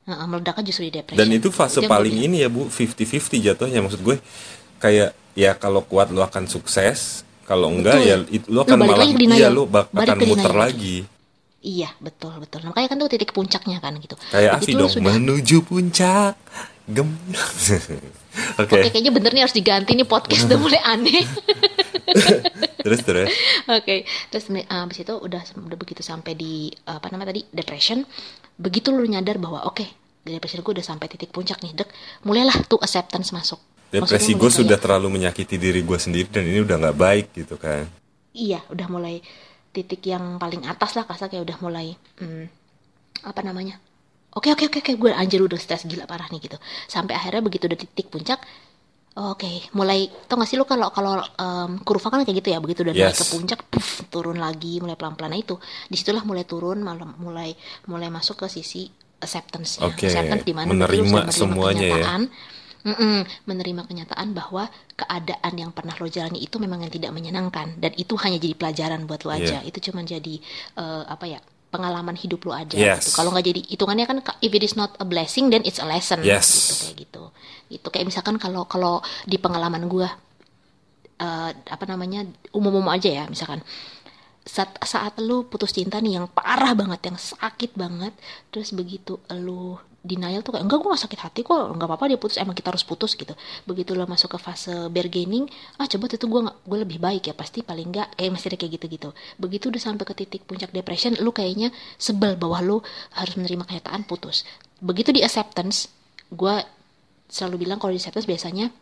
Heeh, 0.00 0.26
meledaknya 0.26 0.64
justru 0.64 0.84
di 0.84 0.94
depression. 0.94 1.20
Dan 1.22 1.32
itu 1.32 1.48
fase 1.48 1.80
yang 1.80 1.88
paling 1.88 2.16
ini 2.18 2.42
ya 2.42 2.48
bu 2.48 2.66
50-50 2.66 3.40
jatuhnya. 3.40 3.80
Maksud 3.80 4.00
gue 4.00 4.16
kayak 4.76 5.12
ya 5.32 5.54
kalau 5.54 5.80
kuat 5.82 6.10
lu 6.10 6.20
akan 6.20 6.44
sukses 6.44 7.22
kalau 7.50 7.66
enggak 7.68 7.98
Betul. 7.98 8.06
ya 8.06 8.16
it- 8.30 8.46
lu 8.46 8.54
Lu 8.54 8.60
akan 8.62 8.76
balik 8.78 8.94
malah 9.18 9.34
iya 9.34 9.48
lu 9.50 9.62
bak- 9.66 9.90
akan 9.90 10.16
muter 10.22 10.54
lagi 10.54 10.96
Iya 11.60 11.92
betul 12.00 12.32
betul. 12.40 12.64
Makanya 12.64 12.88
kan 12.88 12.96
tuh 12.96 13.12
titik 13.12 13.36
puncaknya 13.36 13.84
kan 13.84 13.92
gitu. 14.00 14.16
kayak 14.32 14.56
Afi 14.56 14.72
dong 14.72 14.88
sudah. 14.88 15.12
menuju 15.12 15.60
puncak 15.60 16.32
gem 16.88 17.04
oke 18.56 18.64
Oke 18.64 18.88
kayaknya 18.88 19.12
bener 19.12 19.30
nih 19.36 19.42
harus 19.44 19.52
diganti 19.52 19.92
nih 19.92 20.08
podcast 20.08 20.48
udah 20.48 20.56
mulai 20.56 20.80
aneh. 20.80 21.20
terus 22.84 23.00
terus 23.04 23.28
Oke 23.68 24.08
terus 24.32 24.48
uh, 24.48 24.84
abis 24.88 25.04
itu 25.04 25.12
udah 25.12 25.42
udah 25.60 25.78
begitu 25.78 26.00
sampai 26.00 26.32
di 26.32 26.72
apa 26.88 27.12
namanya 27.12 27.36
tadi 27.36 27.44
depression. 27.52 28.08
Begitu 28.56 28.88
lu 28.90 29.04
nyadar 29.04 29.36
bahwa 29.36 29.68
oke 29.68 29.84
depression 30.24 30.64
gue 30.64 30.72
udah 30.80 30.86
sampai 30.86 31.12
titik 31.12 31.28
puncak 31.28 31.60
nih 31.60 31.76
dek. 31.76 31.92
Mulailah 32.24 32.56
tuh 32.66 32.80
acceptance 32.80 33.30
masuk. 33.30 33.60
Depresi 33.90 34.32
gue 34.38 34.50
sudah 34.50 34.78
kayak, 34.78 34.82
terlalu 34.82 35.06
menyakiti 35.20 35.58
diri 35.58 35.82
gue 35.82 35.98
sendiri 35.98 36.30
dan 36.30 36.46
ini 36.46 36.62
udah 36.62 36.76
nggak 36.78 36.96
baik 36.98 37.26
gitu 37.34 37.58
kan. 37.58 37.86
Iya 38.30 38.62
udah 38.70 38.86
mulai 38.86 39.18
titik 39.70 40.02
yang 40.06 40.38
paling 40.38 40.66
atas 40.66 40.94
lah 40.98 41.06
kasar 41.06 41.30
kayak 41.30 41.46
udah 41.46 41.56
mulai 41.62 41.94
hmm, 42.22 42.46
apa 43.26 43.40
namanya? 43.42 43.78
Oke 44.30 44.54
oke 44.54 44.70
oke 44.70 44.78
oke 44.82 44.92
gue 44.94 45.10
anjir 45.10 45.42
udah 45.42 45.58
stres 45.58 45.84
gila 45.84 46.06
parah 46.06 46.30
nih 46.30 46.38
gitu. 46.46 46.56
Sampai 46.86 47.18
akhirnya 47.18 47.42
begitu 47.42 47.66
udah 47.66 47.78
titik 47.78 48.08
puncak 48.08 48.38
oke 49.18 49.74
mulai 49.74 50.06
tau 50.30 50.38
gak 50.38 50.46
sih 50.46 50.54
lu 50.54 50.62
kalau 50.62 50.88
kalau 50.94 51.18
em, 51.18 51.82
kurva 51.82 52.14
kan 52.14 52.22
kayak 52.22 52.38
gitu 52.40 52.48
ya 52.54 52.62
begitu 52.62 52.86
udah 52.86 52.94
naik 52.94 53.10
Yes. 53.10 53.18
ke 53.18 53.24
puncak 53.34 53.60
puff, 53.66 54.06
turun 54.06 54.38
lagi 54.38 54.78
mulai 54.78 54.94
pelan 54.94 55.18
pelan 55.18 55.34
nah 55.34 55.40
itu 55.40 55.58
di 55.90 55.96
situlah 55.98 56.22
mulai 56.22 56.46
turun 56.46 56.78
malah 56.78 57.10
mulai 57.18 57.50
mulai 57.90 58.06
masuk 58.06 58.46
ke 58.46 58.46
sisi 58.46 58.86
acceptance 59.20 59.82
Oke, 59.82 60.06
acceptance 60.08 60.46
di 60.46 60.54
mana 60.54 60.70
menerima 60.70 60.86
berarti 60.86 61.10
lu 61.10 61.10
sudah 61.10 61.34
semuanya 61.34 61.86
ya. 61.90 62.04
Mm-mm, 62.80 63.28
menerima 63.44 63.84
kenyataan 63.84 64.32
bahwa 64.32 64.64
keadaan 64.96 65.52
yang 65.52 65.68
pernah 65.68 65.92
lo 65.96 66.08
jalani 66.08 66.40
itu 66.40 66.56
memang 66.56 66.80
yang 66.80 66.88
tidak 66.88 67.12
menyenangkan 67.12 67.76
dan 67.76 67.92
itu 67.92 68.16
hanya 68.24 68.40
jadi 68.40 68.56
pelajaran 68.56 69.04
buat 69.04 69.20
lo 69.24 69.36
aja 69.36 69.60
Iya. 69.60 69.68
itu 69.68 69.92
cuma 69.92 70.00
jadi 70.00 70.40
eh, 70.76 71.02
apa 71.04 71.28
ya 71.28 71.40
pengalaman 71.68 72.16
hidup 72.16 72.40
lo 72.48 72.56
aja 72.56 72.74
Yes. 72.74 73.12
gitu. 73.12 73.20
kalau 73.20 73.30
nggak 73.30 73.46
jadi 73.46 73.60
hitungannya 73.68 74.06
kan 74.08 74.18
if 74.40 74.50
it 74.50 74.64
is 74.64 74.74
not 74.74 74.96
a 74.96 75.04
blessing 75.04 75.52
then 75.52 75.60
it's 75.62 75.76
a 75.76 75.84
lesson 75.84 76.24
Yes. 76.24 76.48
gitu 76.48 76.72
kayak 76.80 76.96
gitu 77.04 77.22
itu 77.70 77.86
kayak 77.86 78.06
misalkan 78.08 78.40
kalau 78.40 78.64
kalau 78.64 79.04
di 79.22 79.36
pengalaman 79.36 79.84
gua 79.84 80.08
eh, 81.20 81.50
apa 81.52 81.84
namanya 81.84 82.24
umum-umum 82.50 82.88
aja 82.88 83.12
ya 83.12 83.24
misalkan 83.28 83.60
saat 84.40 84.72
saat 84.82 85.20
lu 85.20 85.44
putus 85.44 85.70
cinta 85.70 86.00
nih 86.00 86.16
yang 86.16 86.26
parah 86.26 86.72
banget 86.72 87.12
yang 87.12 87.18
sakit 87.20 87.76
banget 87.76 88.16
terus 88.48 88.72
begitu 88.72 89.20
lu 89.36 89.76
denial 90.00 90.40
tuh 90.40 90.56
kayak 90.56 90.64
enggak 90.64 90.80
gue 90.80 90.88
gak 90.96 91.02
sakit 91.04 91.20
hati 91.20 91.40
kok 91.44 91.76
nggak 91.76 91.84
apa-apa 91.84 92.08
dia 92.08 92.16
putus 92.16 92.40
emang 92.40 92.56
kita 92.56 92.72
harus 92.72 92.84
putus 92.88 93.12
gitu. 93.12 93.36
Begitu 93.68 93.92
lo 93.92 94.08
masuk 94.08 94.36
ke 94.36 94.38
fase 94.40 94.72
bargaining. 94.88 95.44
Ah 95.76 95.84
coba 95.84 96.08
itu 96.08 96.24
gue 96.24 96.40
gue 96.48 96.78
lebih 96.80 96.98
baik 96.98 97.28
ya 97.28 97.34
pasti 97.36 97.60
paling 97.60 97.92
enggak 97.92 98.08
kayak 98.16 98.32
masih 98.32 98.46
ada 98.52 98.56
kayak 98.56 98.72
gitu-gitu. 98.80 99.10
Begitu 99.36 99.68
udah 99.68 99.82
sampai 99.82 100.04
ke 100.08 100.14
titik 100.16 100.42
puncak 100.48 100.72
depression 100.72 101.12
lu 101.20 101.36
kayaknya 101.36 101.68
sebel 102.00 102.40
bahwa 102.40 102.58
lu 102.64 102.76
harus 103.12 103.34
menerima 103.36 103.68
kenyataan 103.68 104.08
putus. 104.08 104.48
Begitu 104.80 105.12
di 105.12 105.20
acceptance 105.20 105.92
gue 106.32 106.54
selalu 107.28 107.68
bilang 107.68 107.76
kalau 107.76 107.92
di 107.92 108.00
acceptance 108.00 108.24
biasanya 108.24 108.72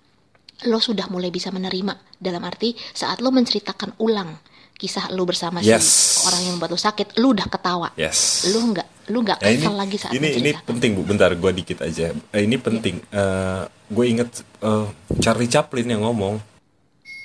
lo 0.71 0.79
sudah 0.79 1.11
mulai 1.11 1.35
bisa 1.35 1.51
menerima. 1.51 2.19
Dalam 2.19 2.43
arti 2.47 2.79
saat 2.95 3.19
lo 3.19 3.35
menceritakan 3.35 3.99
ulang 3.99 4.39
kisah 4.79 5.11
lo 5.11 5.27
bersama 5.27 5.59
Yes. 5.59 5.83
si 5.85 6.31
orang 6.31 6.41
yang 6.47 6.53
membuat 6.57 6.71
lo 6.71 6.79
sakit 6.79 7.19
lo 7.19 7.35
udah 7.35 7.47
ketawa. 7.51 7.89
Yes. 7.99 8.47
Lo 8.55 8.63
nggak 8.63 9.11
lo 9.11 9.19
nggak 9.27 9.39
Ya, 9.43 9.51
ini 9.51 9.67
lagi 9.75 9.97
saat 9.99 10.15
ini 10.15 10.29
ini 10.39 10.51
penting 10.63 10.95
bu. 10.95 11.03
Bentar 11.03 11.35
gue 11.35 11.51
dikit 11.51 11.83
aja. 11.83 12.15
Eh, 12.15 12.43
ini 12.47 12.57
penting. 12.63 13.03
Eh, 13.11 13.63
gue 13.67 14.05
inget 14.07 14.31
eh, 14.63 14.87
Charlie 15.19 15.51
Chaplin 15.51 15.91
yang 15.91 16.07
ngomong. 16.07 16.39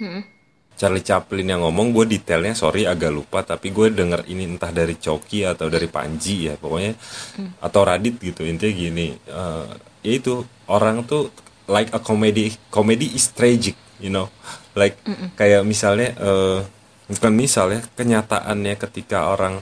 Hmm. 0.02 0.26
Charlie 0.74 1.06
Chaplin 1.06 1.46
yang 1.46 1.62
ngomong 1.62 1.94
gue 1.94 2.18
detailnya 2.18 2.58
sorry 2.58 2.90
agak 2.90 3.14
lupa 3.14 3.46
tapi 3.46 3.70
gue 3.70 3.94
denger 3.94 4.26
ini 4.26 4.50
entah 4.50 4.74
dari 4.74 4.98
Coki 4.98 5.46
atau 5.46 5.70
dari 5.70 5.86
Panji 5.86 6.50
ya 6.50 6.58
pokoknya. 6.58 6.98
Hmm. 7.38 7.54
atau 7.62 7.82
Radit 7.86 8.18
gitu 8.18 8.42
intinya 8.42 8.74
gini. 8.74 9.14
Eh, 9.14 9.68
ya 10.02 10.12
itu 10.18 10.42
orang 10.66 11.06
tuh 11.06 11.30
like 11.70 11.94
a 11.94 12.02
comedy 12.02 12.50
comedy 12.74 13.14
is 13.14 13.30
tragic 13.30 13.78
you 14.02 14.10
know. 14.10 14.26
Like 14.74 14.98
kayak 15.38 15.62
misalnya 15.62 16.18
eh, 16.18 16.60
bukan 17.06 17.34
misal 17.34 17.72
ya 17.72 17.82
kenyataannya 17.94 18.76
ketika 18.80 19.28
orang 19.28 19.60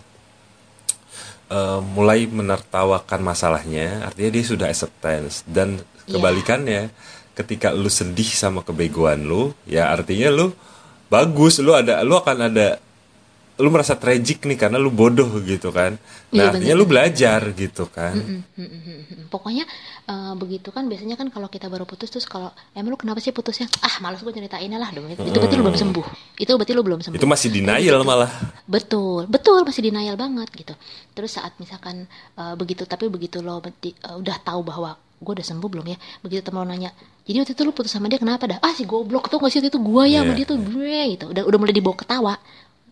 eh, 1.49 1.79
mulai 1.81 2.25
menertawakan 2.25 3.19
masalahnya 3.21 4.05
artinya 4.05 4.29
dia 4.31 4.43
sudah 4.45 4.67
acceptance 4.67 5.43
dan 5.47 5.81
Iya. 6.01 6.17
kebalikannya 6.17 6.81
ketika 7.31 7.71
lu 7.71 7.85
sedih 7.87 8.25
sama 8.27 8.65
kebegoan 8.65 9.21
lu 9.21 9.53
ya 9.63 9.93
artinya 9.93 10.33
lu 10.33 10.49
bagus 11.07 11.61
lu 11.61 11.71
ada 11.71 12.01
lu 12.01 12.17
akan 12.17 12.49
ada 12.49 12.81
lu 13.55 13.69
merasa 13.69 13.93
tragic 13.93 14.41
nih 14.43 14.57
karena 14.57 14.81
lu 14.81 14.89
bodoh 14.89 15.29
gitu 15.45 15.69
kan 15.69 16.01
nah 16.33 16.49
Iya, 16.49 16.57
artinya 16.57 16.73
bener. 16.73 16.81
lu 16.81 16.85
belajar 16.89 17.39
gitu 17.53 17.85
kan. 17.87 18.17
Pokoknya 19.29 19.69
eh, 20.03 20.33
begitu 20.35 20.69
kan 20.69 20.85
biasanya 20.85 21.13
kan 21.13 21.27
kalau 21.27 21.45
kita 21.45 21.65
baru 21.65 21.83
putus 21.83 22.07
terus 22.07 22.25
kalau 22.25 22.49
emang 22.71 22.93
lu 22.93 22.97
kenapa 22.97 23.17
sih 23.17 23.29
putusnya? 23.29 23.69
Ah, 23.79 23.99
malas 23.99 24.19
gue 24.19 24.29
ceritainnya 24.29 24.77
lah 24.77 24.89
dong. 24.89 25.05
Itu, 25.07 25.21
berarti 25.21 25.55
lu 25.55 25.63
belum 25.63 25.77
sembuh. 25.77 26.05
Itu 26.35 26.51
berarti 26.55 26.73
lu 26.73 26.81
belum 26.81 26.99
sembuh. 26.99 27.17
itu 27.17 27.27
masih 27.27 27.49
denial 27.49 28.01
malah 28.01 28.31
Betul, 28.65 29.27
betul 29.27 29.61
masih 29.61 29.81
denial 29.83 30.15
banget 30.15 30.49
gitu. 30.51 30.73
Terus 31.11 31.31
saat 31.33 31.53
misalkan 31.57 32.07
eh, 32.35 32.53
begitu 32.55 32.83
tapi 32.83 33.07
begitu 33.07 33.39
lo 33.39 33.59
beti- 33.59 33.97
eh, 33.97 34.15
udah 34.15 34.37
tahu 34.39 34.61
bahwa 34.61 34.93
gue 35.21 35.31
udah 35.31 35.45
sembuh 35.45 35.69
belum 35.69 35.85
ya? 35.85 35.97
Begitu 36.19 36.41
temen 36.41 36.61
lo 36.61 36.67
nanya, 36.67 36.89
jadi 37.23 37.37
waktu 37.39 37.53
itu 37.53 37.61
lu 37.61 37.71
putus 37.71 37.93
sama 37.93 38.09
dia 38.09 38.17
kenapa 38.17 38.49
dah? 38.49 38.57
Ah 38.57 38.73
si 38.73 38.83
goblok 38.83 39.29
tuh 39.29 39.37
nggak 39.37 39.49
sih 39.49 39.59
waktu 39.59 39.69
itu 39.69 39.79
gue 39.79 40.03
ya 40.07 40.19
sama 40.19 40.33
Iya. 40.33 40.37
dia 40.41 40.45
tuh 40.49 40.57
gue 40.59 40.97
gitu. 41.13 41.25
Udah 41.29 41.43
udah 41.45 41.57
mulai 41.57 41.71
dibawa 41.71 41.95
ketawa. 41.95 42.33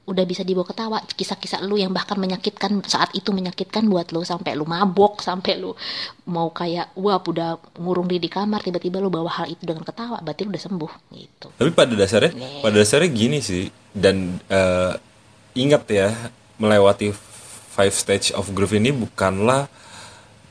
Udah 0.09 0.25
bisa 0.25 0.41
dibawa 0.41 0.65
ketawa 0.65 0.97
kisah-kisah 1.05 1.61
lu 1.61 1.77
yang 1.77 1.93
bahkan 1.93 2.17
menyakitkan 2.17 2.81
saat 2.83 3.13
itu 3.13 3.29
menyakitkan 3.29 3.85
buat 3.85 4.09
lu 4.09 4.25
sampai 4.25 4.57
lu 4.57 4.65
mabok 4.65 5.21
sampai 5.21 5.61
lu 5.61 5.77
mau 6.25 6.49
kayak 6.49 6.97
wah 6.97 7.21
udah 7.21 7.61
ngurung 7.77 8.09
diri 8.09 8.25
di 8.25 8.31
kamar 8.33 8.65
tiba-tiba 8.65 8.97
lu 8.97 9.07
bawa 9.07 9.29
hal 9.29 9.45
itu 9.45 9.61
dengan 9.61 9.85
ketawa 9.85 10.17
berarti 10.17 10.41
lu 10.43 10.49
udah 10.49 10.63
sembuh 10.65 10.91
gitu. 11.13 11.47
Tapi 11.53 11.69
pada 11.69 11.93
dasarnya, 11.93 12.31
Nih. 12.33 12.65
pada 12.65 12.75
dasarnya 12.75 13.09
gini 13.09 13.37
sih, 13.37 13.69
dan 13.93 14.41
eh, 14.49 14.93
ingat 15.53 15.85
ya, 15.85 16.09
melewati 16.57 17.13
five 17.69 17.93
stage 17.93 18.33
of 18.33 18.49
grief 18.49 18.73
ini 18.73 18.89
bukanlah 18.89 19.69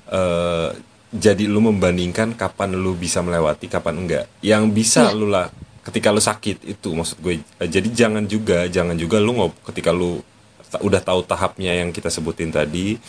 eh, 0.08 0.70
jadi 1.08 1.48
lu 1.48 1.64
membandingkan 1.64 2.36
kapan 2.36 2.76
lu 2.76 2.92
bisa 2.92 3.24
melewati, 3.24 3.64
kapan 3.66 3.96
enggak. 3.96 4.24
Yang 4.38 4.62
bisa 4.70 5.02
Iya. 5.08 5.16
lu 5.16 5.26
lah 5.26 5.48
ketika 5.88 6.08
lu 6.08 6.20
sakit 6.20 6.56
itu 6.66 6.88
maksud 6.90 7.16
gue 7.18 7.40
Eh, 7.56 7.66
jadi 7.66 7.88
jangan 7.88 8.24
juga 8.24 8.64
jangan 8.66 8.94
juga 8.94 9.16
lu 9.16 9.32
ngob 9.34 9.52
ketika 9.64 9.90
lu 9.90 10.20
udah 10.70 11.00
tahu 11.00 11.20
tahapnya 11.22 11.72
yang 11.74 11.88
kita 11.88 12.08
sebutin 12.08 12.50
tadi 12.50 13.00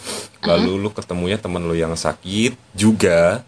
lalu 0.42 0.80
lu 0.80 0.90
ketemunya 0.90 1.36
temen 1.36 1.60
lu 1.60 1.76
yang 1.76 1.92
sakit 1.92 2.56
juga 2.72 3.44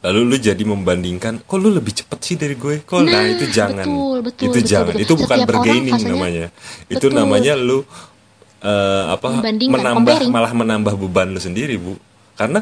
lalu 0.00 0.20
lu 0.24 0.36
jadi 0.36 0.58
membandingkan 0.60 1.40
kok 1.40 1.56
lu 1.56 1.70
lebih 1.70 1.94
cepet 1.94 2.18
sih 2.20 2.34
dari 2.34 2.52
gue? 2.54 2.82
Kok? 2.82 3.00
Nah, 3.00 3.14
Nah, 3.16 3.24
itu 3.28 3.46
jangan. 3.48 3.84
betul, 3.84 4.16
betul, 4.20 4.44
itu 4.44 4.52
betul, 4.54 4.68
jangan. 4.68 4.86
betul. 4.90 5.02
itu 5.02 5.12
bukan 5.16 5.36
Setiap 5.38 5.48
bergaining 5.48 5.94
fasenya- 5.94 6.10
namanya. 6.10 6.46
Itu 6.86 7.06
Betul. 7.06 7.16
namanya 7.16 7.52
lu 7.54 7.78
eh, 8.60 9.04
apa 9.08 9.28
menambah 9.40 9.80
comparing. 9.96 10.30
malah 10.30 10.52
menambah 10.52 10.94
beban 10.98 11.28
lu 11.30 11.40
sendiri 11.40 11.74
bu. 11.76 11.96
Karena 12.34 12.60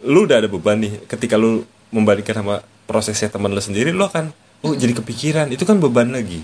lu 0.00 0.18
udah 0.24 0.36
ada 0.38 0.46
beban 0.46 0.78
nih 0.78 1.02
ketika 1.06 1.34
lu 1.34 1.62
membandingkan 1.88 2.36
sama 2.36 2.54
prosesnya 2.84 3.26
teman 3.28 3.50
lu 3.50 3.58
sendiri 3.58 3.90
lu 3.90 4.02
akan 4.02 4.30
oh 4.60 4.72
jadi 4.72 4.92
kepikiran. 4.94 5.46
Itu 5.48 5.62
kan 5.62 5.76
beban 5.76 6.10
lagi. 6.10 6.42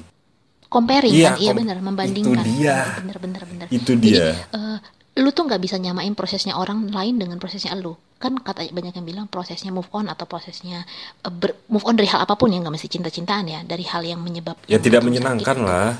Comparing 0.66 1.10
Iya, 1.10 1.30
kan? 1.30 1.38
Iya 1.38 1.50
kom- 1.50 1.58
benar 1.60 1.78
membandingkan. 1.78 2.34
itu 2.36 2.50
dia. 2.52 2.78
bener 2.98 3.16
bener 3.18 3.42
bener 3.44 3.66
Itu 3.68 3.92
Jadi, 3.92 4.10
dia. 4.10 4.28
eh, 4.50 4.78
lu 5.16 5.30
tuh 5.30 5.44
nggak 5.44 5.60
bisa 5.60 5.76
nyamain 5.76 6.10
prosesnya 6.12 6.54
orang 6.54 6.88
lain 6.88 7.14
dengan 7.14 7.38
prosesnya 7.38 7.74
lu. 7.74 7.94
Kan 8.16 8.34
kata 8.36 8.66
banyak 8.66 8.90
yang 8.92 9.04
bilang 9.04 9.26
prosesnya 9.26 9.70
move 9.70 9.86
on 9.90 10.06
atau 10.06 10.24
prosesnya 10.24 10.82
eh, 11.20 11.30
ber- 11.30 11.54
move 11.68 11.84
on 11.84 11.94
dari 11.94 12.06
hal 12.06 12.20
apa 12.20 12.34
pun 12.34 12.48
ya 12.48 12.58
nggak 12.58 12.74
mesti 12.74 12.88
cinta-cintaan 12.88 13.44
ya 13.46 13.60
dari 13.62 13.84
hal 13.84 14.02
yang 14.02 14.18
menyebabkan 14.18 14.66
ya 14.66 14.76
tidak 14.76 14.98
sakit. 14.98 15.06
menyenangkan 15.06 15.56
itu. 15.56 15.62
lah 15.64 15.90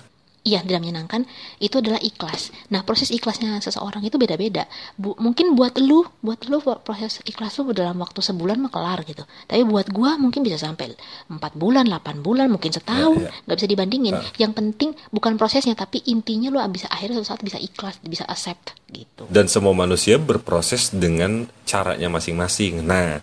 Iya, 0.44 0.60
tidak 0.60 0.84
menyenangkan. 0.84 1.24
Itu 1.56 1.80
adalah 1.80 1.96
ikhlas. 2.04 2.52
Nah, 2.68 2.84
proses 2.84 3.08
ikhlasnya 3.08 3.58
seseorang 3.64 4.04
itu 4.04 4.20
beda-beda. 4.20 4.68
Bu, 4.94 5.16
mungkin 5.16 5.56
buat 5.56 5.80
lu, 5.80 6.04
buat 6.20 6.44
lu 6.52 6.60
proses 6.60 7.24
ikhlas 7.24 7.56
lu 7.64 7.72
dalam 7.72 7.96
waktu 7.96 8.20
sebulan 8.20 8.60
mah 8.60 8.68
kelar 8.68 9.08
gitu. 9.08 9.24
Tapi 9.48 9.64
buat 9.64 9.88
gua 9.88 10.20
mungkin 10.20 10.44
bisa 10.44 10.60
sampai 10.60 10.92
4 11.32 11.40
bulan, 11.56 11.88
8 11.88 12.20
bulan, 12.20 12.52
mungkin 12.52 12.70
setahun. 12.70 13.24
Ya, 13.24 13.32
ya. 13.32 13.40
nggak 13.48 13.56
bisa 13.56 13.68
dibandingin. 13.72 14.14
Ah. 14.20 14.24
Yang 14.36 14.52
penting 14.52 14.90
bukan 15.08 15.40
prosesnya, 15.40 15.72
tapi 15.72 16.04
intinya 16.04 16.52
lu 16.52 16.60
bisa 16.68 16.92
akhirnya 16.92 17.24
suatu 17.24 17.34
saat 17.34 17.42
bisa 17.42 17.58
ikhlas, 17.58 17.96
bisa 18.04 18.28
accept 18.28 18.76
gitu. 18.94 19.26
dan 19.28 19.50
semua 19.50 19.74
manusia 19.74 20.16
berproses 20.16 20.94
dengan 20.94 21.50
caranya 21.66 22.06
masing-masing 22.06 22.86
nah 22.86 23.18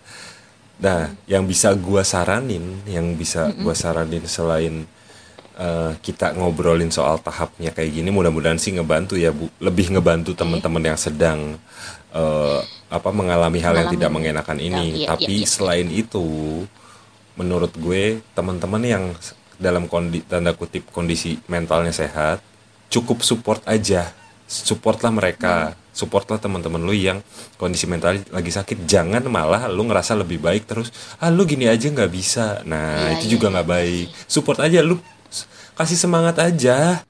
nah 0.82 1.14
yang 1.30 1.48
bisa 1.48 1.72
gua 1.78 2.04
saranin 2.04 2.82
yang 2.84 3.16
bisa 3.16 3.54
gua 3.62 3.72
saranin 3.72 4.24
selain 4.28 4.84
eh, 5.58 5.92
kita 6.00 6.36
ngobrolin 6.36 6.92
soal 6.92 7.20
tahapnya 7.20 7.72
kayak 7.72 7.92
gini 8.00 8.08
mudah-mudahan 8.08 8.60
sih 8.60 8.72
ngebantu 8.76 9.16
ya 9.16 9.34
bu. 9.34 9.48
Lebih 9.58 9.96
ngebantu 9.96 10.32
teman-teman 10.36 10.82
yang 10.92 10.98
sedang 10.98 11.56
eh, 12.12 12.60
apa 12.92 13.10
mengalami 13.10 13.58
hal 13.64 13.74
yang 13.76 13.90
tidak 13.92 14.10
mengenakan 14.12 14.58
ini. 14.60 14.84
Iya, 14.92 14.96
iya, 14.96 15.08
tapi 15.12 15.34
iya. 15.42 15.48
selain 15.48 15.88
itu 15.88 16.24
menurut 17.36 17.72
gue 17.80 18.20
teman-teman 18.36 18.82
yang 18.84 19.04
dalam 19.56 19.88
kondi, 19.88 20.20
tanda 20.26 20.52
kutip 20.52 20.90
kondisi 20.92 21.40
mentalnya 21.48 21.94
sehat 21.94 22.44
cukup 22.92 23.24
support 23.24 23.64
aja. 23.64 24.12
Supportlah 24.44 25.08
mereka. 25.08 25.72
Supportlah 25.92 26.36
teman-teman 26.36 26.80
lu 26.80 26.92
yang 26.92 27.24
kondisi 27.56 27.88
mental 27.88 28.20
lagi 28.28 28.52
sakit. 28.52 28.84
Jangan 28.84 29.24
malah 29.28 29.64
lu 29.68 29.88
ngerasa 29.88 30.12
lebih 30.16 30.40
baik 30.40 30.68
terus 30.68 30.92
ah 31.20 31.32
lu 31.32 31.48
gini 31.48 31.64
aja 31.68 31.88
nggak 31.88 32.12
bisa. 32.12 32.60
Nah 32.68 33.12
Iya, 33.12 33.20
itu 33.20 33.24
iya, 33.28 33.32
juga 33.32 33.46
iya, 33.48 33.52
nggak 33.56 33.68
baik. 33.68 34.06
Support 34.28 34.58
aja 34.60 34.84
lu 34.84 35.00
kasih 35.74 35.98
semangat 35.98 36.36
aja 36.38 37.02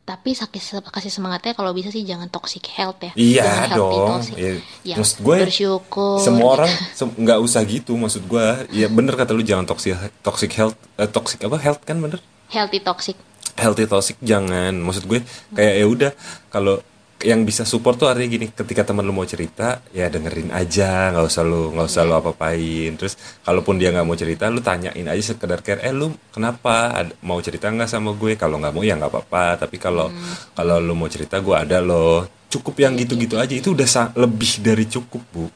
Tapi 0.00 0.34
sakit 0.34 0.58
kasih 0.90 1.06
semangatnya 1.06 1.54
kalau 1.54 1.70
bisa 1.70 1.86
sih 1.86 2.02
jangan 2.02 2.26
toxic 2.26 2.66
health 2.66 2.98
ya. 2.98 3.12
Iya 3.14 3.46
Jangan 3.46 3.78
dong. 3.78 4.08
toxic. 4.10 4.34
Ya, 4.34 4.52
Yang 4.82 4.98
maksud 4.98 5.18
gue 5.22 5.36
bersyukur. 5.46 6.18
semua 6.18 6.48
orang 6.50 6.70
nggak 7.14 7.38
usah 7.38 7.62
gitu 7.62 7.94
maksud 7.94 8.26
gue. 8.26 8.46
Ya 8.74 8.90
bener 8.90 9.14
kata 9.14 9.30
lu 9.30 9.46
jangan 9.46 9.70
toxic 9.70 9.94
toxic 10.18 10.50
health 10.50 10.74
eh, 10.98 11.06
toxic 11.06 11.38
apa 11.40 11.56
health 11.56 11.82
kan 11.84 12.02
bener? 12.02 12.18
healthy 12.50 12.82
toxic. 12.82 13.14
Healthy 13.54 13.86
toxic 13.86 14.16
jangan. 14.18 14.74
Maksud 14.74 15.06
gue 15.06 15.22
kayak 15.54 15.74
ya 15.78 15.86
udah 15.86 16.12
kalau 16.50 16.82
yang 17.20 17.44
bisa 17.44 17.68
support 17.68 18.00
tuh 18.00 18.08
artinya 18.08 18.28
gini 18.32 18.46
ketika 18.48 18.82
teman 18.82 19.04
lu 19.04 19.12
mau 19.12 19.28
cerita 19.28 19.84
ya 19.92 20.08
dengerin 20.08 20.50
aja 20.50 21.12
nggak 21.12 21.26
usah 21.28 21.44
lu 21.44 21.72
nggak 21.76 21.86
usah 21.86 22.02
lu 22.08 22.14
apa 22.16 22.32
apain 22.32 22.96
terus 22.96 23.20
kalaupun 23.44 23.76
dia 23.76 23.92
nggak 23.92 24.06
mau 24.08 24.16
cerita 24.16 24.48
lu 24.48 24.64
tanyain 24.64 25.04
aja 25.04 25.22
sekedar 25.22 25.60
care 25.60 25.84
eh 25.84 25.92
lu 25.92 26.12
kenapa? 26.32 27.04
Mau 27.20 27.38
cerita 27.44 27.68
nggak 27.68 27.90
sama 27.90 28.14
gue? 28.16 28.38
Kalau 28.38 28.56
nggak 28.56 28.72
mau 28.72 28.82
ya 28.86 28.96
nggak 28.96 29.10
apa-apa. 29.10 29.66
Tapi 29.66 29.76
kalau 29.76 30.08
kalau 30.56 30.76
lu 30.80 30.94
mau 30.96 31.10
cerita 31.10 31.42
gue 31.42 31.54
ada 31.54 31.78
loh. 31.82 32.26
Cukup 32.50 32.82
yang 32.82 32.98
gitu-gitu 32.98 33.38
aja 33.38 33.54
itu 33.54 33.76
udah 33.76 34.16
lebih 34.18 34.58
dari 34.64 34.84
cukup 34.90 35.22
bu. 35.30 35.46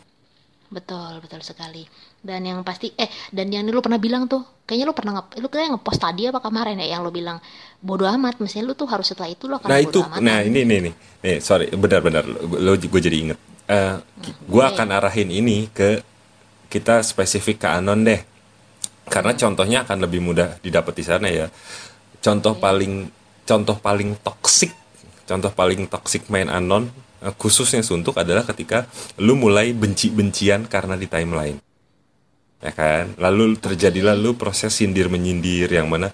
Betul, 0.70 1.22
betul 1.22 1.42
sekali. 1.42 1.86
Dan 2.24 2.46
yang 2.46 2.62
pasti 2.62 2.90
eh 2.94 3.10
dan 3.30 3.50
yang 3.50 3.66
lu 3.66 3.82
pernah 3.82 3.98
bilang 3.98 4.30
tuh, 4.30 4.42
kayaknya 4.64 4.86
lu 4.90 4.94
pernah 4.96 5.12
nge, 5.20 5.42
lu 5.42 5.46
kayak 5.50 5.76
ngepost 5.76 6.00
tadi 6.00 6.30
apa 6.30 6.40
kemarin 6.40 6.80
ya 6.82 6.96
yang 6.96 7.02
lu 7.02 7.10
bilang 7.10 7.38
bodoh 7.80 8.06
amat, 8.06 8.38
mestinya 8.38 8.70
lu 8.70 8.74
tuh 8.76 8.86
harus 8.90 9.08
setelah 9.08 9.30
itu 9.32 9.48
lu 9.48 9.56
akan 9.56 9.68
nah 9.70 9.78
bodo 9.80 9.90
itu. 9.90 10.00
amat. 10.04 10.18
nah 10.20 10.38
ini 10.44 10.60
nih 10.62 10.78
nih 10.84 10.94
nih 11.24 11.36
sorry 11.40 11.66
benar-benar 11.72 12.24
lo 12.26 12.72
gue 12.76 13.00
jadi 13.02 13.18
inget 13.18 13.38
Eh, 13.64 13.96
gue 14.44 14.60
Oke. 14.60 14.72
akan 14.76 14.88
arahin 14.92 15.32
ini 15.32 15.72
ke 15.72 16.04
kita 16.68 17.00
spesifik 17.00 17.64
ke 17.64 17.68
anon 17.72 18.04
deh. 18.04 18.20
Karena 19.08 19.32
contohnya 19.32 19.88
akan 19.88 20.04
lebih 20.04 20.20
mudah 20.20 20.60
didapat 20.60 20.92
di 21.00 21.04
sana 21.04 21.28
ya. 21.32 21.48
Contoh 22.20 22.56
paling 22.60 23.08
contoh 23.44 23.76
paling 23.76 24.16
toksik 24.24 24.72
contoh 25.24 25.52
paling 25.52 25.88
toksik 25.88 26.28
main 26.28 26.48
anon 26.52 26.88
eh, 27.24 27.32
khususnya 27.36 27.80
suntuk 27.80 28.16
adalah 28.20 28.44
ketika 28.44 28.84
lu 29.20 29.36
mulai 29.36 29.72
benci-bencian 29.72 30.68
karena 30.68 31.00
di 31.00 31.08
timeline. 31.08 31.56
Ya 32.60 32.72
kan? 32.72 33.16
Lalu 33.16 33.56
terjadilah 33.60 34.12
lu 34.12 34.36
proses 34.36 34.76
sindir 34.76 35.08
menyindir 35.08 35.72
yang 35.72 35.88
mana 35.88 36.12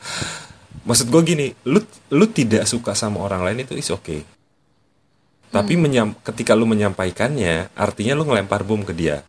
maksud 0.86 1.10
gue 1.12 1.22
gini 1.24 1.46
lu 1.68 1.82
lu 2.12 2.24
tidak 2.30 2.64
suka 2.64 2.96
sama 2.96 3.20
orang 3.20 3.42
lain 3.46 3.66
itu 3.66 3.76
is 3.76 3.90
oke 3.90 4.40
tapi 5.50 5.74
menyam, 5.74 6.14
ketika 6.22 6.54
lu 6.54 6.62
menyampaikannya 6.62 7.74
artinya 7.74 8.14
lu 8.14 8.22
ngelempar 8.22 8.62
bom 8.62 8.86
ke 8.86 8.94
dia. 8.94 9.26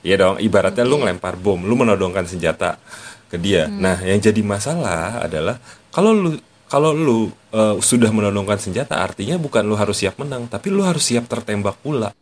Iya 0.00 0.16
dong 0.16 0.36
ibaratnya 0.40 0.88
lu 0.88 0.96
ngelempar 1.04 1.36
bom 1.36 1.60
lu 1.60 1.76
menodongkan 1.76 2.24
senjata 2.24 2.80
ke 3.28 3.36
dia. 3.36 3.68
Nah 3.68 4.00
yang 4.00 4.16
jadi 4.16 4.40
masalah 4.40 5.20
adalah 5.20 5.60
kalau 5.92 6.16
lu 6.16 6.40
kalau 6.72 6.96
lu 6.96 7.28
eh, 7.52 7.76
sudah 7.84 8.08
menodongkan 8.08 8.56
senjata 8.56 8.96
artinya 8.96 9.36
bukan 9.36 9.60
lu 9.68 9.76
harus 9.76 10.00
siap 10.00 10.16
menang 10.16 10.48
tapi 10.48 10.72
lu 10.72 10.80
harus 10.80 11.04
siap 11.04 11.28
tertembak 11.28 11.76
pula. 11.84 12.16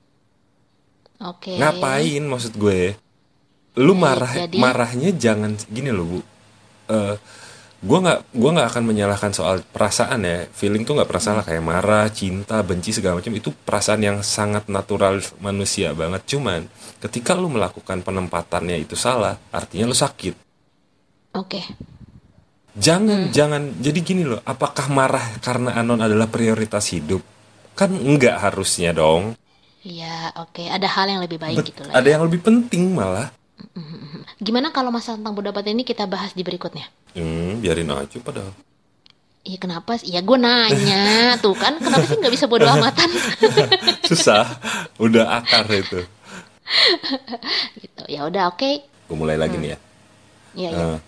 Oke. 1.17 1.57
ngapain 1.57 2.21
maksud 2.29 2.61
gue? 2.61 2.93
Lu 3.81 3.97
marah 3.97 4.37
jadi- 4.37 4.61
marahnya 4.61 5.15
jangan 5.17 5.57
gini 5.71 5.95
loh 5.95 6.19
bu. 6.19 6.21
Eh 6.91 7.15
gue 7.87 7.99
nggak 8.03 8.35
gua 8.35 8.51
nggak 8.51 8.69
akan 8.75 8.83
menyalahkan 8.83 9.31
soal 9.31 9.63
perasaan 9.63 10.27
ya 10.27 10.51
feeling 10.51 10.83
tuh 10.83 10.99
nggak 10.99 11.07
pernah 11.07 11.23
salah 11.23 11.45
kayak 11.47 11.63
marah 11.63 12.11
cinta 12.11 12.59
benci 12.67 12.91
segala 12.91 13.23
macam 13.23 13.31
itu 13.31 13.55
perasaan 13.55 14.03
yang 14.03 14.19
sangat 14.27 14.67
natural 14.67 15.23
manusia 15.39 15.95
banget 15.95 16.27
cuman 16.27 16.67
ketika 16.99 17.39
lu 17.39 17.47
melakukan 17.47 18.03
penempatannya 18.03 18.83
itu 18.83 18.99
salah 18.99 19.39
artinya 19.55 19.87
lu 19.87 19.95
sakit 19.95 20.35
Oke. 21.39 21.63
jangan 22.75 23.31
jangan 23.31 23.79
jadi 23.79 23.99
gini 24.03 24.27
loh 24.27 24.43
apakah 24.43 24.91
marah 24.91 25.39
karena 25.39 25.79
anon 25.79 26.03
adalah 26.03 26.27
prioritas 26.27 26.91
hidup 26.91 27.23
kan 27.79 27.95
enggak 27.95 28.43
harusnya 28.43 28.91
dong 28.91 29.39
Iya, 29.87 30.35
oke. 30.43 30.67
Ada 30.67 30.89
hal 30.99 31.07
yang 31.15 31.23
lebih 31.23 31.39
baik 31.39 31.63
Bet- 31.63 31.71
gitu 31.71 31.87
lah. 31.87 31.95
ada 31.95 32.09
ya. 32.11 32.19
yang 32.19 32.27
lebih 32.27 32.43
penting 32.43 32.91
malah 32.91 33.31
Gimana 34.43 34.75
kalau 34.75 34.91
masalah 34.91 35.17
tentang 35.23 35.39
amat 35.39 35.65
ini 35.71 35.87
kita 35.87 36.05
bahas 36.11 36.35
di 36.35 36.43
berikutnya? 36.43 36.91
Hmm, 37.17 37.65
biarin 37.65 37.91
aja 37.91 38.19
padahal 38.21 38.53
Iya 39.47 39.63
kenapa 39.63 39.95
sih? 39.95 40.11
Ya 40.11 40.27
gue 40.27 40.35
nanya 40.35 41.07
tuh 41.45 41.55
kan 41.55 41.79
kenapa 41.79 42.03
sih 42.03 42.19
nggak 42.19 42.35
bisa 42.35 42.51
bodoh 42.51 42.67
amatan? 42.67 43.07
susah 44.11 44.43
udah 44.99 45.39
akar 45.39 45.71
itu 45.71 46.03
gitu. 47.79 48.03
Ya 48.11 48.27
udah 48.27 48.51
oke. 48.51 48.83
gue 49.07 49.15
mulai 49.15 49.39
lagi 49.39 49.55
nih 49.55 49.71
ya 49.71 49.79
Iya 50.57 50.71
iya. 50.75 50.87
Eh, 50.91 50.99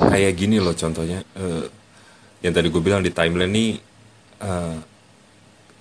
kayak 0.00 0.32
gini 0.32 0.56
loh 0.56 0.72
contohnya 0.72 1.20
eh, 1.36 1.68
yang 2.40 2.56
tadi 2.56 2.72
gue 2.72 2.80
bilang 2.80 3.04
di 3.04 3.12
timeline 3.12 3.52
nih 3.52 3.70
eh, 4.40 4.76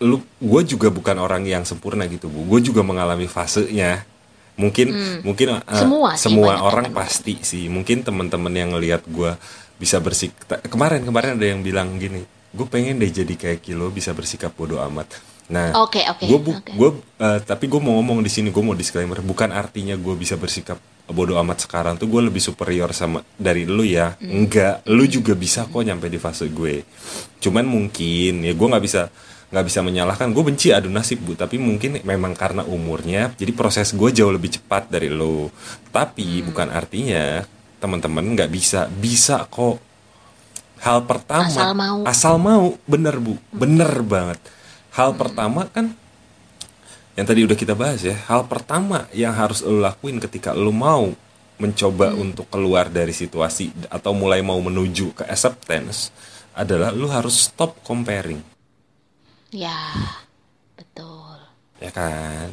lu 0.03 0.19
gue 0.43 0.61
juga 0.67 0.91
bukan 0.91 1.15
orang 1.23 1.47
yang 1.47 1.63
sempurna 1.63 2.03
gitu 2.11 2.27
bu 2.27 2.43
gue 2.51 2.67
juga 2.67 2.83
mengalami 2.83 3.31
fasenya 3.31 4.03
mungkin 4.59 4.87
mungkin 5.23 5.47
eh, 5.49 5.61
Hmm. 5.61 5.79
Semua 5.79 6.09
sih, 6.13 6.27
semua 6.27 6.59
orang 6.59 6.85
yang 6.85 6.97
pasti 6.97 7.39
sih 7.39 7.65
mungkin 7.65 8.03
teman-teman 8.03 8.51
yang 8.51 8.69
ngelihat 8.71 9.07
gue 9.07 9.31
bisa 9.75 9.97
bersikap 9.97 10.59
kemarin 10.63 11.01
kemarin 11.01 11.33
ada 11.33 11.47
yang 11.47 11.63
bilang 11.63 11.95
gini 11.95 12.21
gue 12.49 12.65
pengen 12.65 12.97
deh 12.97 13.07
jadi 13.07 13.29
kayak 13.31 13.61
kilo 13.61 13.87
bisa 13.87 14.11
bersikap 14.11 14.51
bodoh 14.51 14.83
amat 14.83 15.07
nah 15.47 15.73
Oke, 15.79 16.03
oke, 16.03 16.21
gue 16.21 16.37
oke. 16.37 16.71
gue 16.71 16.89
eh, 17.17 17.39
tapi 17.41 17.65
gue 17.65 17.79
mau 17.79 17.97
ngomong 17.97 18.19
di 18.19 18.27
sini 18.27 18.49
gue 18.49 18.59
mau 18.59 18.75
disclaimer 18.75 19.17
bukan 19.19 19.49
artinya 19.49 19.95
gue 19.95 20.13
bisa 20.13 20.35
bersikap 20.35 20.77
bodoh 21.07 21.39
amat 21.39 21.63
sekarang 21.63 21.95
tuh 21.95 22.05
gue 22.05 22.21
lebih 22.21 22.37
superior 22.37 22.91
sama 22.91 23.23
dari 23.33 23.63
lu 23.63 23.81
ya 23.81 24.13
Hmm. 24.13 24.43
enggak 24.43 24.85
lu 24.85 25.07
juga 25.07 25.33
bisa 25.33 25.65
kok 25.65 25.79
nyampe 25.79 26.05
di 26.05 26.19
fase 26.19 26.45
gue 26.47 26.85
cuman 27.39 27.63
mungkin 27.63 28.43
ya 28.43 28.51
gue 28.51 28.67
nggak 28.67 28.83
bisa 28.83 29.07
nggak 29.49 29.65
bisa 29.65 29.81
menyalahkan. 29.81 30.29
Gue 30.31 30.45
benci 30.45 30.69
adu 30.69 30.89
nasib 30.89 31.21
bu. 31.25 31.33
Tapi 31.33 31.57
mungkin 31.57 32.01
memang 32.05 32.33
karena 32.37 32.61
umurnya 32.65 33.33
jadi 33.35 33.51
proses 33.53 33.93
gue 33.93 34.09
jauh 34.13 34.33
lebih 34.33 34.57
cepat 34.61 34.89
dari 34.89 35.09
Hmm. 35.09 35.49
tapi 35.89 36.45
bukan 36.45 36.69
artinya 36.69 37.43
teman-teman 37.81 38.23
nggak 38.37 38.49
bisa. 38.53 38.85
Bisa 38.89 39.45
kok. 39.49 39.81
Hal 40.79 41.03
pertama 41.03 41.49
Asal 41.49 41.73
mau. 41.75 41.97
asal 42.07 42.35
mau. 42.39 42.65
Bener 42.87 43.19
bu. 43.19 43.35
Bener 43.51 43.89
banget. 44.05 44.39
Hal 44.95 45.13
pertama 45.17 45.67
kan 45.67 45.93
yang 47.19 47.27
tadi 47.27 47.43
udah 47.43 47.57
kita 47.59 47.75
bahas 47.75 47.99
ya 47.99 48.15
hal 48.31 48.47
pertama 48.47 49.03
yang 49.11 49.35
harus 49.35 49.59
lo 49.59 49.83
lakuin 49.83 50.23
ketika 50.23 50.55
lo 50.55 50.71
mau 50.71 51.11
mencoba 51.59 52.15
untuk 52.15 52.47
keluar 52.47 52.87
dari 52.87 53.11
situasi 53.11 53.91
atau 53.91 54.15
mulai 54.15 54.39
mau 54.39 54.55
menuju 54.63 55.11
ke 55.11 55.27
acceptance 55.27 56.15
adalah 56.55 56.95
lo 56.95 57.11
harus 57.11 57.51
stop 57.51 57.75
comparing 57.83 58.39
Ya, 59.51 59.77
betul. 60.75 61.35
ya 61.77 61.89
kan 61.89 62.51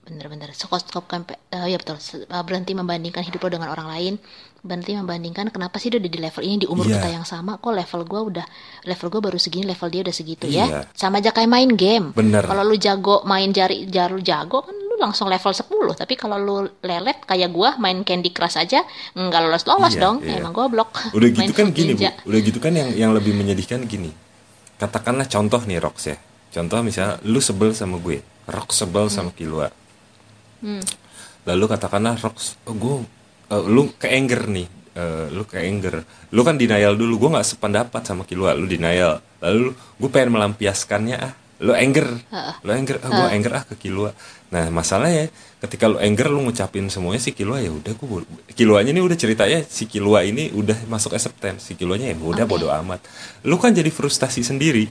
Bener-bener. 0.00 0.48
Stop, 0.50 0.72
stop 0.80 1.04
kampe- 1.04 1.36
eh, 1.52 1.68
ya 1.68 1.76
betul. 1.76 2.00
Eh, 2.00 2.24
berhenti 2.40 2.72
membandingkan 2.72 3.20
hidup 3.20 3.44
lo 3.44 3.52
dengan 3.52 3.68
orang 3.68 3.92
lain. 3.92 4.14
Berhenti 4.58 4.96
membandingkan 4.96 5.52
kenapa 5.52 5.76
sih 5.76 5.92
dia 5.92 6.00
udah 6.00 6.08
di 6.08 6.16
level 6.16 6.40
ini 6.40 6.56
di 6.56 6.66
umur 6.66 6.88
Iya. 6.88 6.96
kita 6.96 7.08
yang 7.12 7.26
sama. 7.28 7.60
Kok 7.60 7.76
level 7.76 8.00
gua 8.02 8.20
udah 8.24 8.46
level 8.84 9.08
gua 9.10 9.20
baru 9.22 9.36
segini, 9.36 9.68
level 9.68 9.84
dia 9.86 10.00
udah 10.00 10.14
segitu 10.16 10.48
Iya. 10.48 10.64
ya. 10.64 10.80
Sama 10.96 11.20
aja 11.20 11.28
kayak 11.28 11.44
main 11.46 11.68
game. 11.68 12.16
Bener. 12.16 12.40
Kalau 12.40 12.64
lu 12.64 12.80
jago 12.80 13.20
main 13.22 13.52
jari 13.52 13.84
jaru 13.84 14.16
jago 14.18 14.64
kan 14.64 14.72
lu 14.72 14.96
langsung 14.96 15.28
level 15.28 15.52
10. 15.52 15.68
Tapi 15.94 16.16
kalau 16.16 16.40
lu 16.40 16.56
lelet 16.80 17.20
kayak 17.20 17.52
gua 17.52 17.76
main 17.76 18.00
Candy 18.00 18.32
Crush 18.32 18.56
aja 18.56 18.80
nggak 19.12 19.40
lolos-lolos 19.44 19.92
Iya, 19.92 20.00
dong. 20.00 20.16
iya. 20.24 20.40
Emang 20.40 20.56
goblok. 20.56 20.88
udah 21.12 21.20
Main 21.28 21.36
gitu 21.36 21.52
kan 21.52 21.68
gini 21.68 21.92
bu 21.92 22.08
udah 22.24 22.40
gitu 22.40 22.56
kan 22.56 22.72
yang 22.72 22.88
yang 22.96 23.10
lebih 23.12 23.36
menyedihkan 23.36 23.84
gini 23.84 24.08
katakanlah 24.74 25.28
contoh 25.28 25.60
nih 25.60 25.76
Rox 25.78 25.96
ya 26.06 26.16
contoh 26.48 26.78
misalnya 26.80 27.20
lu 27.26 27.40
sebel 27.42 27.72
sama 27.76 28.00
gue 28.00 28.24
Rox 28.48 28.80
sebel 28.80 29.12
sama 29.12 29.30
Kilua. 29.36 29.68
Hmm. 30.58 30.82
lalu 31.46 31.64
katakanlah 31.70 32.18
Rox 32.18 32.58
oh, 32.66 32.74
gue 32.74 32.96
eh, 33.54 33.64
lu 33.68 33.94
ke 33.94 34.10
anger 34.10 34.50
nih 34.50 34.68
Eh, 34.98 35.26
lu 35.30 35.46
ke 35.46 35.62
anger. 35.62 36.02
Lu 36.34 36.42
kan 36.42 36.58
denial 36.58 36.98
dulu 36.98 37.22
gue 37.22 37.30
nggak 37.38 37.46
sependapat 37.46 38.02
sama 38.02 38.26
Kilua 38.26 38.58
lu 38.58 38.66
denial. 38.66 39.22
Lalu 39.38 39.70
gue 39.78 40.10
pengen 40.10 40.34
melampiaskannya 40.34 41.16
ah 41.22 41.32
lu 41.62 41.70
anger. 41.70 42.18
Lu 42.66 42.70
anger 42.74 42.98
ah 43.06 43.10
gue 43.14 43.26
anger 43.30 43.52
ah 43.62 43.64
ke 43.70 43.78
Kilua. 43.78 44.10
Nah 44.50 44.74
masalahnya 44.74 45.30
ketika 45.62 45.86
lu 45.86 46.02
anger 46.02 46.34
lu 46.34 46.42
ngucapin 46.50 46.90
semuanya 46.90 47.22
si 47.22 47.30
Kilua 47.30 47.62
ya 47.62 47.70
udah 47.70 47.94
gue 47.94 48.26
Kiluanya 48.58 48.90
ini 48.90 48.98
udah 48.98 49.14
ceritanya 49.14 49.62
si 49.70 49.86
Kilua 49.86 50.26
ini 50.26 50.50
udah 50.50 50.90
masuk 50.90 51.14
acceptance. 51.14 51.70
Si 51.70 51.78
Kiluanya 51.78 52.10
ya 52.10 52.18
udah 52.18 52.42
Oke. 52.42 52.58
bodo 52.58 52.66
amat. 52.82 52.98
Lu 53.46 53.54
kan 53.54 53.70
jadi 53.70 53.94
frustasi 53.94 54.42
sendiri 54.42 54.90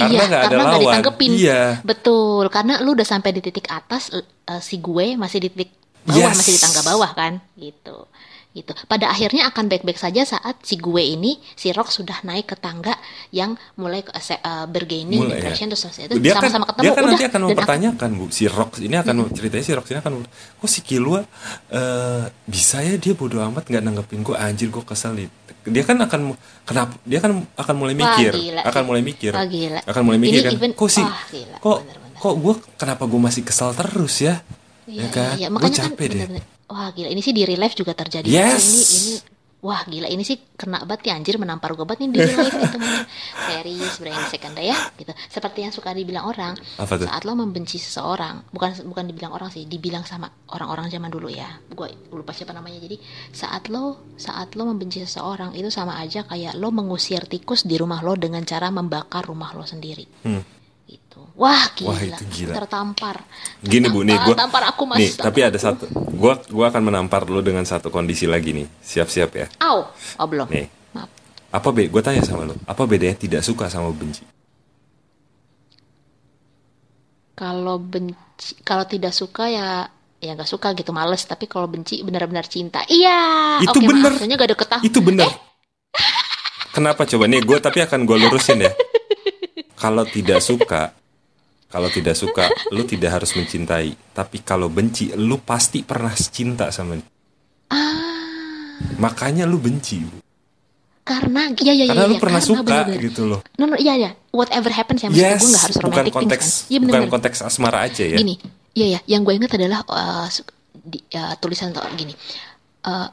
karena 0.00 0.14
iya, 0.16 0.22
nggak 0.26 0.40
ada 0.40 0.48
karena 0.48 0.64
lawan 0.64 0.80
ditanggepin. 0.82 1.30
iya 1.36 1.60
Betul, 1.84 2.44
karena 2.48 2.74
lu 2.80 2.96
udah 2.96 3.06
sampai 3.06 3.30
di 3.30 3.40
titik 3.40 3.68
atas, 3.68 4.10
eh, 4.10 4.24
si 4.58 4.80
gue 4.80 5.14
masih 5.14 5.38
di 5.38 5.48
titik 5.52 5.70
bawah, 6.00 6.32
Yes. 6.32 6.38
masih 6.40 6.52
di 6.56 6.60
tangga 6.60 6.82
bawah 6.82 7.10
kan, 7.12 7.32
gitu. 7.54 8.08
Gitu. 8.50 8.74
Pada 8.84 9.06
akhirnya 9.06 9.46
akan 9.46 9.70
baik-baik 9.70 9.94
saja 9.94 10.26
saat 10.26 10.58
si 10.60 10.74
gue 10.74 10.98
ini, 10.98 11.38
si 11.54 11.70
Rock 11.70 11.86
sudah 11.88 12.18
naik 12.20 12.50
ke 12.50 12.56
tangga 12.56 12.98
yang 13.30 13.54
mulai 13.76 14.02
ke, 14.02 14.10
eh, 14.10 14.34
bergaining, 14.66 15.22
Mulai, 15.22 15.30
ya. 15.30 15.54
depression, 15.54 15.70
terus 15.70 15.80
seterusnya 15.80 16.04
itu 16.04 16.14
dia 16.18 16.34
kan 16.34 16.42
sama-sama 16.44 16.64
ketemu. 16.66 16.82
dia 16.82 16.90
kan 16.90 16.98
udah, 16.98 17.10
nanti 17.10 17.24
akan 17.24 17.40
mempertanyakan 17.46 18.08
bu 18.10 18.24
si 18.28 18.44
Rox 18.44 18.70
ini 18.80 18.94
akan 18.96 19.14
ceritanya 19.30 19.62
si 19.62 19.70
Rox 19.70 19.86
ini 19.86 19.98
akan 19.98 20.12
kok 20.58 20.66
si 20.66 20.80
Kilua 20.82 21.20
eh, 21.68 22.22
bisa 22.44 22.76
ya 22.80 22.94
dia 22.96 23.14
bodo 23.14 23.38
amat 23.40 23.64
nggak 23.64 23.82
nanggepin 23.82 24.20
gue 24.20 24.34
anjir 24.34 24.66
gue 24.68 24.82
kesel 24.82 25.14
nih 25.14 25.28
dia 25.62 25.82
kan 25.84 25.94
akan 26.00 26.34
kenapa 26.64 26.98
dia 27.04 27.20
kan 27.20 27.30
akan 27.54 27.74
mulai 27.76 27.94
Wah, 27.94 28.02
mikir 28.10 28.32
gila 28.32 28.62
akan 28.64 28.82
mulai 28.82 29.02
mikir 29.04 29.30
Wah, 29.30 29.46
gila. 29.46 29.80
akan 29.84 30.02
mulai 30.02 30.18
mikir 30.18 30.34
Ini 30.34 30.42
kan 30.42 30.52
even- 30.52 30.74
kok 30.74 30.90
sih 30.90 31.04
wah, 31.04 31.22
gila. 31.28 31.56
kok 31.56 31.78
Bener-bener. 31.80 32.18
kok 32.18 32.34
gue 32.34 32.54
kenapa 32.74 33.02
gue 33.06 33.20
masih 33.20 33.42
kesal 33.42 33.70
terus 33.72 34.14
ya 34.18 34.42
Iya, 34.84 35.00
ya 35.00 35.08
kan 35.08 35.34
iya, 35.36 35.46
gue 35.46 35.54
makanya 35.54 35.70
kan 35.70 35.82
capek 35.86 36.06
deh 36.08 36.18
bener-bener. 36.26 36.44
Wah 36.70 36.94
gila, 36.94 37.10
ini 37.10 37.18
sih 37.18 37.34
di 37.34 37.42
real 37.42 37.58
life 37.58 37.74
juga 37.74 37.92
terjadi. 37.98 38.30
Yes. 38.30 38.62
Ini, 38.62 38.82
ini, 38.94 39.14
wah 39.60 39.82
gila, 39.82 40.06
ini 40.06 40.22
sih 40.22 40.38
kena 40.54 40.86
banget 40.86 41.10
ya 41.10 41.18
anjir 41.18 41.34
menampar 41.34 41.74
gue 41.74 41.82
banget 41.82 42.06
nih 42.06 42.10
di 42.14 42.18
real 42.30 42.46
life 42.46 42.58
itu. 42.62 42.78
Serius, 43.50 43.94
brengsek 43.98 44.42
anda 44.46 44.62
ya, 44.62 44.78
gitu. 44.94 45.10
Seperti 45.26 45.66
yang 45.66 45.74
suka 45.74 45.90
dibilang 45.90 46.30
orang, 46.30 46.54
Apa 46.78 46.94
saat 46.94 47.26
lo 47.26 47.34
membenci 47.34 47.82
seseorang, 47.82 48.46
bukan 48.54 48.86
bukan 48.86 49.04
dibilang 49.10 49.34
orang 49.34 49.50
sih, 49.50 49.66
dibilang 49.66 50.06
sama 50.06 50.30
orang-orang 50.54 50.86
zaman 50.94 51.10
dulu 51.10 51.26
ya. 51.26 51.50
Gue 51.74 51.90
lupa 52.14 52.30
siapa 52.30 52.54
namanya. 52.54 52.78
Jadi 52.78 53.02
saat 53.34 53.66
lo 53.66 54.14
saat 54.14 54.54
lo 54.54 54.70
membenci 54.70 55.02
seseorang 55.02 55.58
itu 55.58 55.74
sama 55.74 55.98
aja 55.98 56.22
kayak 56.22 56.54
lo 56.54 56.70
mengusir 56.70 57.26
tikus 57.26 57.66
di 57.66 57.74
rumah 57.74 57.98
lo 57.98 58.14
dengan 58.14 58.46
cara 58.46 58.70
membakar 58.70 59.26
rumah 59.26 59.50
lo 59.58 59.66
sendiri. 59.66 60.06
Hmm. 60.22 60.59
Wah 61.40 61.72
gila, 61.72 61.96
Wah, 61.96 62.00
itu 62.04 62.24
gila. 62.28 62.52
tertampar. 62.52 63.24
Gini 63.64 63.88
bu, 63.88 64.04
nih 64.04 64.12
gue, 64.28 64.36
tampar 64.36 64.68
aku 64.68 64.84
mas. 64.84 65.00
nih 65.00 65.16
tapi 65.16 65.40
ada 65.40 65.56
satu, 65.56 65.88
gue 65.88 66.32
gua 66.52 66.68
akan 66.68 66.92
menampar 66.92 67.24
lu 67.24 67.40
dengan 67.40 67.64
satu 67.64 67.88
kondisi 67.88 68.28
lagi 68.28 68.52
nih, 68.52 68.68
siap-siap 68.84 69.30
ya. 69.32 69.46
Au, 69.64 69.88
oh 69.88 70.26
belum. 70.28 70.52
Nih, 70.52 70.68
Maaf. 70.92 71.08
apa 71.48 71.68
be? 71.72 71.88
Gue 71.88 72.04
tanya 72.04 72.20
sama 72.20 72.44
lu, 72.44 72.52
apa 72.68 72.82
bedanya 72.84 73.16
tidak 73.16 73.40
suka 73.40 73.72
sama 73.72 73.88
benci? 73.88 74.20
Kalau 77.32 77.80
benci, 77.80 78.60
kalau 78.60 78.84
tidak 78.84 79.16
suka 79.16 79.48
ya 79.48 79.88
ya 80.20 80.36
nggak 80.36 80.44
suka 80.44 80.76
gitu 80.76 80.92
males 80.92 81.24
tapi 81.24 81.48
kalau 81.48 81.64
benci 81.64 82.04
benar-benar 82.04 82.44
cinta 82.44 82.84
iya 82.92 83.56
Itu 83.64 83.80
oke 83.80 83.88
bener. 83.88 84.12
maaf 84.12 84.20
soalnya 84.20 84.36
gak 84.36 84.48
ada 84.52 84.58
ketah 84.60 84.80
Itu 84.84 85.00
benar. 85.00 85.32
Kenapa 86.70 87.02
coba 87.08 87.24
nih? 87.26 87.40
Gue 87.42 87.58
tapi 87.58 87.80
akan 87.80 88.04
gue 88.06 88.16
lurusin 88.20 88.62
ya. 88.62 88.70
Kalau 89.74 90.04
tidak 90.06 90.38
suka, 90.38 90.92
kalau 91.70 91.86
tidak 91.88 92.18
suka, 92.18 92.44
lu 92.74 92.82
tidak 92.82 93.14
harus 93.14 93.30
mencintai. 93.32 93.94
Tapi 94.10 94.42
kalau 94.42 94.66
benci, 94.66 95.14
lu 95.14 95.38
pasti 95.38 95.86
pernah 95.86 96.10
cinta 96.12 96.68
sama 96.74 96.98
dia. 96.98 97.06
ah 97.70 98.98
Makanya 98.98 99.46
lu 99.46 99.56
benci. 99.56 100.02
Bu. 100.02 100.18
karena 101.00 101.50
iya 101.58 101.72
iya 101.74 101.84
Karena 101.90 102.04
iya 102.06 102.10
lu 102.12 102.14
iya, 102.14 102.22
pernah 102.22 102.38
karena 102.38 102.50
suka 102.54 102.62
bener-bener. 102.86 103.06
gitu 103.10 103.22
loh. 103.26 103.40
no, 103.58 103.64
no, 103.66 103.74
iya 103.74 103.94
iya 103.98 104.10
whatever 104.30 104.70
happens 104.70 105.00
ya 105.02 105.08
maksudnya 105.10 105.32
Yes, 105.34 105.42
gue 105.42 105.50
nggak 105.50 105.64
harus 105.66 105.76
bukan 105.76 105.86
romantic 105.90 106.12
things 106.12 106.22
konteks, 106.22 106.46
kan 106.46 106.70
iya 106.70 106.78
bukan 106.78 106.92
bener 106.94 107.10
konteks 107.10 107.38
asmara 107.42 107.78
aja 107.82 108.04
ya. 108.06 108.18
gini 108.20 108.34
iya 108.78 108.86
ya 108.94 109.00
yang 109.10 109.26
gue 109.26 109.34
ingat 109.34 109.50
adalah 109.58 109.80
uh, 109.90 110.28
di, 110.70 111.02
uh, 111.18 111.34
tulisan 111.42 111.74
atau 111.74 111.82
gini 111.98 112.14
uh, 112.86 113.08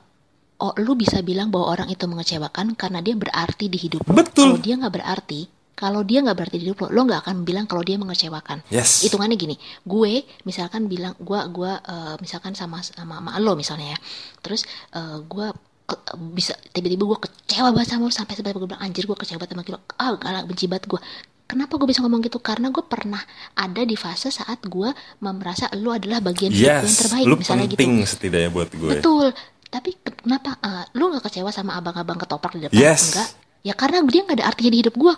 oh 0.61 0.73
lu 0.77 0.93
bisa 0.93 1.25
bilang 1.25 1.49
bahwa 1.49 1.73
orang 1.73 1.89
itu 1.89 2.05
mengecewakan 2.05 2.77
karena 2.77 2.99
dia 3.01 3.15
berarti 3.17 3.65
di 3.65 3.77
hidup 3.81 4.05
lo 4.05 4.13
Betul. 4.13 4.53
kalau 4.53 4.59
dia 4.61 4.75
nggak 4.77 4.93
berarti 4.93 5.41
kalau 5.77 6.01
dia 6.01 6.19
nggak 6.19 6.33
berarti 6.33 6.57
di 6.57 6.65
hidup 6.65 6.83
lo 6.83 6.87
lo 6.89 7.01
nggak 7.05 7.21
akan 7.21 7.45
bilang 7.45 7.69
kalau 7.69 7.85
dia 7.85 7.95
mengecewakan 7.95 8.65
Yes. 8.67 9.05
hitungannya 9.05 9.37
gini 9.37 9.55
gue 9.85 10.13
misalkan 10.41 10.89
bilang 10.89 11.13
gue 11.15 11.37
gua 11.47 11.77
uh, 11.79 12.15
misalkan 12.17 12.51
sama 12.51 12.81
sama, 12.81 13.21
sama 13.21 13.37
lo 13.37 13.53
misalnya 13.53 13.93
ya 13.93 13.99
terus 14.41 14.65
uh, 14.91 15.21
gue 15.21 15.47
ke- 15.85 16.01
bisa 16.33 16.57
tiba-tiba 16.67 17.05
gue 17.05 17.19
kecewa 17.21 17.69
banget 17.71 17.93
sama 17.93 18.03
lo 18.03 18.11
sampai 18.11 18.33
sampai 18.33 18.51
gue 18.51 18.65
bilang 18.65 18.81
anjir 18.81 19.05
gue 19.05 19.13
kecewa 19.15 19.37
banget 19.37 19.53
sama 19.53 19.63
lo 19.69 19.79
ah 19.95 20.11
galak 20.15 20.43
benci 20.45 20.65
banget 20.65 20.89
gue 20.89 21.01
Kenapa 21.47 21.79
gue 21.79 21.87
bisa 21.87 22.03
ngomong 22.03 22.19
gitu? 22.19 22.43
Karena 22.43 22.67
gue 22.67 22.83
pernah 22.83 23.23
ada 23.55 23.79
di 23.79 23.95
fase 23.95 24.27
saat 24.27 24.59
gue 24.59 24.91
merasa 25.23 25.71
lo 25.79 25.95
adalah 25.95 26.19
bagian 26.19 26.51
hidup 26.51 26.59
gue 26.59 26.75
yang 26.75 26.83
Yes, 26.83 26.99
terbaik, 26.99 27.23
lu 27.23 27.35
misalnya 27.39 27.67
penting 27.71 27.91
gitu. 27.95 28.11
setidaknya 28.11 28.49
buat 28.51 28.67
gue. 28.67 28.91
Betul. 28.91 29.27
Tapi 29.63 29.89
ke- 29.95 30.27
kenapa 30.27 30.59
eh, 30.59 30.83
lu 30.91 31.07
nggak 31.07 31.23
kecewa 31.23 31.47
sama 31.47 31.79
abang-abang 31.79 32.19
ketoprak 32.19 32.51
di 32.51 32.67
depan? 32.67 32.75
Yes. 32.75 33.15
Enggak. 33.15 33.29
Ya 33.65 33.73
karena 33.73 33.99
dia 34.05 34.23
nggak 34.23 34.37
ada 34.39 34.45
artinya 34.47 34.71
di 34.71 34.79
hidup 34.85 34.95
gue. 34.95 35.13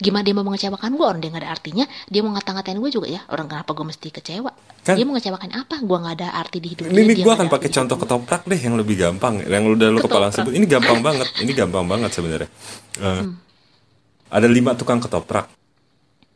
gimana 0.00 0.22
dia 0.24 0.32
mau 0.32 0.46
mengecewakan 0.46 0.94
gue? 0.94 1.06
Orang 1.06 1.20
dia 1.20 1.28
nggak 1.28 1.42
ada 1.44 1.52
artinya. 1.52 1.84
Dia 2.06 2.20
mau 2.22 2.32
ngata-ngatain 2.32 2.78
gue 2.78 2.90
juga 2.90 3.06
ya. 3.10 3.20
Orang 3.28 3.50
kenapa 3.50 3.70
gue 3.70 3.84
mesti 3.84 4.08
kecewa? 4.08 4.50
Kan- 4.80 4.96
Dia 4.96 5.04
mau 5.04 5.12
ngecewakan 5.12 5.50
apa? 5.52 5.76
Gue 5.82 5.96
nggak 6.00 6.14
ada 6.16 6.28
arti 6.32 6.58
di 6.58 6.68
hidup 6.72 6.88
Ini, 6.88 6.94
dia. 6.94 7.04
ini 7.04 7.14
gue 7.20 7.32
akan 7.32 7.48
pakai 7.48 7.68
contoh 7.68 7.96
ketoprak 8.00 8.42
deh 8.46 8.56
yang 8.56 8.74
lebih 8.80 8.96
gampang. 8.96 9.42
Yang 9.42 9.64
udah 9.76 9.88
lu 9.90 9.98
kepala 10.00 10.32
sebut. 10.32 10.52
Ini 10.54 10.64
gampang 10.64 10.98
banget. 11.00 11.28
Ini 11.36 11.52
gampang 11.52 11.84
banget 11.84 12.10
sebenarnya. 12.10 12.48
Eh, 12.98 13.22
Ada 14.30 14.46
lima 14.46 14.72
tukang 14.72 15.02
ketoprak. 15.02 15.50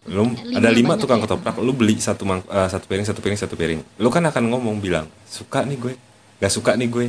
Lu 0.05 0.29
Lima 0.37 0.61
ada 0.61 0.69
lima 0.69 0.95
tukang 1.01 1.17
ya. 1.17 1.25
ketoprak. 1.25 1.55
Lu 1.65 1.73
beli 1.73 1.97
satu 1.97 2.29
mang- 2.29 2.45
eh, 2.45 2.69
satu 2.69 2.85
piring, 2.85 3.07
satu 3.09 3.25
piring, 3.25 3.39
satu 3.41 3.55
piring. 3.57 3.81
Lu 3.97 4.13
kan 4.13 4.21
akan 4.21 4.53
ngomong 4.53 4.77
bilang 4.77 5.09
suka 5.25 5.65
nih 5.65 5.79
gue, 5.81 5.95
gak 6.45 6.53
suka 6.53 6.77
nih 6.77 6.89
gue. 6.93 7.07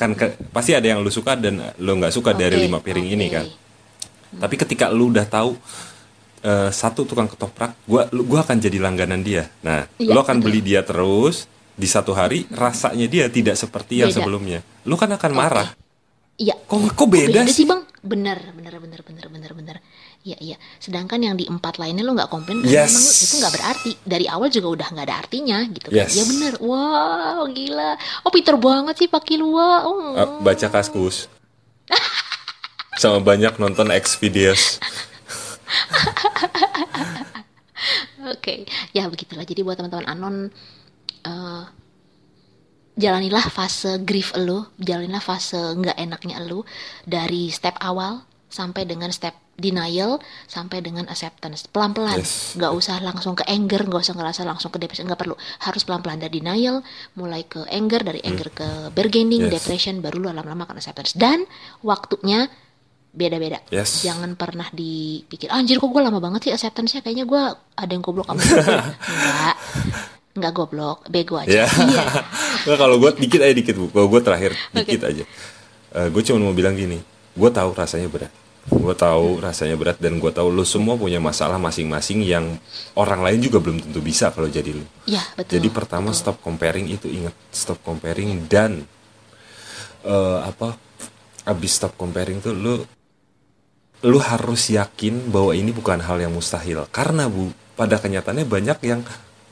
Akan 0.00 0.16
ke- 0.16 0.32
pasti 0.48 0.72
ada 0.72 0.88
yang 0.88 1.04
lu 1.04 1.12
suka 1.12 1.36
dan 1.36 1.60
lu 1.76 1.92
nggak 2.00 2.08
suka 2.08 2.32
dari 2.32 2.56
Oke, 2.56 2.64
lima 2.64 2.80
piring 2.80 3.08
ini 3.12 3.26
oke. 3.28 3.34
kan. 3.36 3.46
Tapi 4.40 4.54
ketika 4.56 4.88
lu 4.88 5.12
udah 5.12 5.28
tahu 5.28 5.52
eh, 6.40 6.72
satu 6.72 7.04
tukang 7.04 7.28
ketoprak, 7.28 7.76
gua 7.84 8.08
lu, 8.08 8.24
gua 8.24 8.40
akan 8.40 8.56
jadi 8.56 8.80
langganan 8.80 9.20
dia. 9.20 9.52
Nah, 9.60 9.84
Iya, 10.00 10.16
lu 10.16 10.18
akan 10.18 10.40
oke. 10.40 10.44
beli 10.48 10.64
dia 10.64 10.80
terus 10.80 11.44
di 11.76 11.84
satu 11.84 12.16
hari 12.16 12.48
rasanya 12.48 13.04
dia 13.04 13.28
tidak 13.28 13.60
seperti 13.60 14.00
yang 14.00 14.08
Beda. 14.08 14.24
sebelumnya. 14.24 14.60
Lu 14.88 14.96
kan 14.96 15.12
akan 15.12 15.32
marah. 15.36 15.68
Iya. 16.40 16.56
Kok 16.64 16.96
kok 16.96 17.08
beda, 17.12 17.44
sih? 17.44 17.52
sih 17.52 17.66
bang? 17.68 17.84
Bener, 18.00 18.40
bener, 18.56 18.72
bener, 18.80 19.00
bener, 19.04 19.26
bener, 19.28 19.52
bener. 19.52 19.76
Iya, 20.20 20.36
iya. 20.36 20.56
Sedangkan 20.76 21.16
yang 21.16 21.32
di 21.32 21.48
empat 21.48 21.80
lainnya 21.80 22.04
lo 22.04 22.12
nggak 22.12 22.28
komplain 22.28 22.60
karena 22.60 22.84
Yes. 22.84 22.92
memang 22.92 23.16
itu 23.24 23.34
nggak 23.40 23.54
berarti. 23.56 23.90
Dari 24.04 24.26
awal 24.28 24.48
juga 24.52 24.68
udah 24.76 24.88
nggak 24.92 25.06
ada 25.08 25.16
artinya 25.16 25.58
gitu. 25.64 25.88
kan. 25.88 25.96
Yes. 25.96 26.12
Ya 26.12 26.24
bener. 26.28 26.52
Wow, 26.60 27.48
gila. 27.48 27.96
Oh 28.22 28.30
pinter 28.30 28.56
banget 28.60 28.94
sih 29.00 29.08
Pak 29.08 29.24
Kilua. 29.24 29.88
Oh. 29.88 30.12
Baca 30.44 30.66
kaskus. 30.68 31.24
Sama 33.00 33.24
banyak 33.24 33.56
nonton 33.56 33.88
X 33.88 34.20
videos. 34.20 34.76
Oke, 38.28 38.68
ya 38.92 39.08
begitulah. 39.08 39.48
Jadi 39.48 39.64
buat 39.64 39.80
teman-teman 39.80 40.04
anon, 40.04 40.36
eh, 41.24 41.62
jalanilah 43.00 43.48
fase 43.48 43.96
grief 44.04 44.36
lu, 44.36 44.68
jalanilah 44.76 45.24
fase 45.24 45.56
nggak 45.56 45.96
enaknya 45.96 46.44
lu 46.44 46.60
dari 47.08 47.48
step 47.48 47.80
awal 47.80 48.20
sampai 48.52 48.84
dengan 48.84 49.08
step 49.08 49.32
denial 49.60 50.16
sampai 50.44 50.80
dengan 50.80 51.04
acceptance 51.06 51.64
pelan-pelan 51.64 52.16
Yes. 52.16 52.56
nggak 52.56 52.72
usah 52.72 52.98
langsung 52.98 53.32
ke 53.32 53.44
anger 53.44 53.84
nggak 53.84 54.00
usah 54.00 54.14
ngerasa 54.14 54.42
langsung 54.42 54.68
ke 54.68 54.78
depresi 54.78 55.04
nggak 55.04 55.16
perlu 55.16 55.36
harus 55.60 55.82
pelan-pelan 55.82 56.18
dari 56.18 56.40
denial 56.40 56.80
mulai 57.14 57.44
ke 57.44 57.62
anger 57.66 58.00
dari 58.02 58.20
anger 58.20 58.48
ke 58.50 58.66
bargaining 58.90 59.42
Hmm. 59.42 59.52
Yes. 59.52 59.62
depression 59.62 59.94
baru 59.98 60.16
lu 60.18 60.28
lama-lama 60.30 60.64
akan 60.64 60.76
acceptance 60.76 61.12
dan 61.12 61.44
waktunya 61.80 62.48
beda-beda 63.10 63.60
Yes. 63.68 64.00
jangan 64.00 64.34
pernah 64.34 64.70
dipikir 64.70 65.50
anjir 65.50 65.76
kok 65.76 65.86
gue 65.86 65.98
lama 65.98 66.16
banget 66.18 66.40
sih 66.42 66.52
acceptance-nya 66.52 67.00
kayaknya 67.00 67.24
gue 67.24 67.42
ada 67.74 67.90
yang 67.90 68.00
goblok 68.00 68.24
sama 68.24 68.38
gue 68.38 68.56
enggak 68.56 69.56
enggak 70.38 70.52
goblok 70.54 70.98
bego 71.06 71.34
aja 71.36 71.50
Ya. 71.50 71.66
iya 71.66 72.02
Nggak, 72.64 72.78
kalau 72.78 72.96
gue 72.96 73.10
dikit 73.18 73.40
aja 73.40 73.50
dikit 73.52 73.74
bu. 73.74 73.88
Kalau 73.88 74.06
gue 74.06 74.20
terakhir 74.20 74.52
dikit 74.70 75.00
aja. 75.02 75.24
gue 76.06 76.22
cuma 76.22 76.38
mau 76.40 76.52
bilang 76.52 76.76
gini. 76.76 77.00
Gue 77.32 77.48
tahu 77.48 77.72
rasanya 77.72 78.04
berat. 78.06 78.28
Gue 78.70 78.94
tahu 78.94 79.42
rasanya 79.42 79.74
berat 79.74 79.98
dan 79.98 80.22
gue 80.22 80.30
tahu 80.30 80.48
lu 80.48 80.62
semua 80.62 80.94
punya 80.94 81.18
masalah 81.18 81.58
masing-masing 81.58 82.22
yang 82.22 82.56
orang 82.94 83.20
lain 83.26 83.42
juga 83.42 83.58
belum 83.58 83.82
tentu 83.82 83.98
bisa 83.98 84.30
kalau 84.30 84.46
jadi 84.46 84.70
lu. 84.70 84.86
iya 85.10 85.22
betul. 85.34 85.58
Jadi 85.58 85.68
pertama 85.74 86.14
stop 86.14 86.38
comparing 86.38 86.86
itu 86.86 87.10
ingat 87.10 87.34
stop 87.50 87.82
comparing 87.82 88.46
dan 88.46 88.86
eh, 90.06 90.38
apa 90.46 90.78
abis 91.44 91.82
stop 91.82 91.98
comparing 91.98 92.38
tuh 92.38 92.54
lu 92.54 92.74
lu 94.00 94.18
harus 94.22 94.72
yakin 94.72 95.28
bahwa 95.28 95.52
ini 95.52 95.74
bukan 95.74 96.00
hal 96.00 96.16
yang 96.22 96.32
mustahil. 96.32 96.88
Karena 96.88 97.28
bu 97.28 97.52
pada 97.76 98.00
kenyataannya 98.00 98.46
banyak 98.48 98.78
yang 98.86 99.00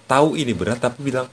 tahu 0.09 0.40
ini 0.40 0.57
berat 0.57 0.81
tapi 0.81 1.04
bilang 1.04 1.28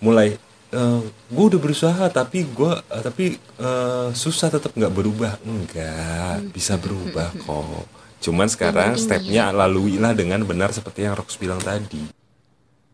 mulai 0.00 0.40
gue 0.70 1.44
udah 1.50 1.60
berusaha 1.60 2.04
tapi 2.14 2.46
gue 2.46 2.72
tapi 2.86 3.34
eh, 3.38 4.08
susah 4.14 4.48
tetap 4.54 4.74
nggak 4.74 4.94
berubah. 4.94 5.32
Enggak 5.42 6.50
bisa 6.54 6.78
berubah 6.78 7.34
kok. 7.34 7.86
Cuman 8.20 8.46
sekarang 8.46 8.94
penting 8.94 9.04
stepnya 9.04 9.50
laluilah 9.50 10.12
dengan 10.12 10.44
benar 10.44 10.70
seperti 10.70 11.08
yang 11.08 11.16
Rox 11.16 11.40
bilang 11.40 11.58
tadi. 11.58 12.04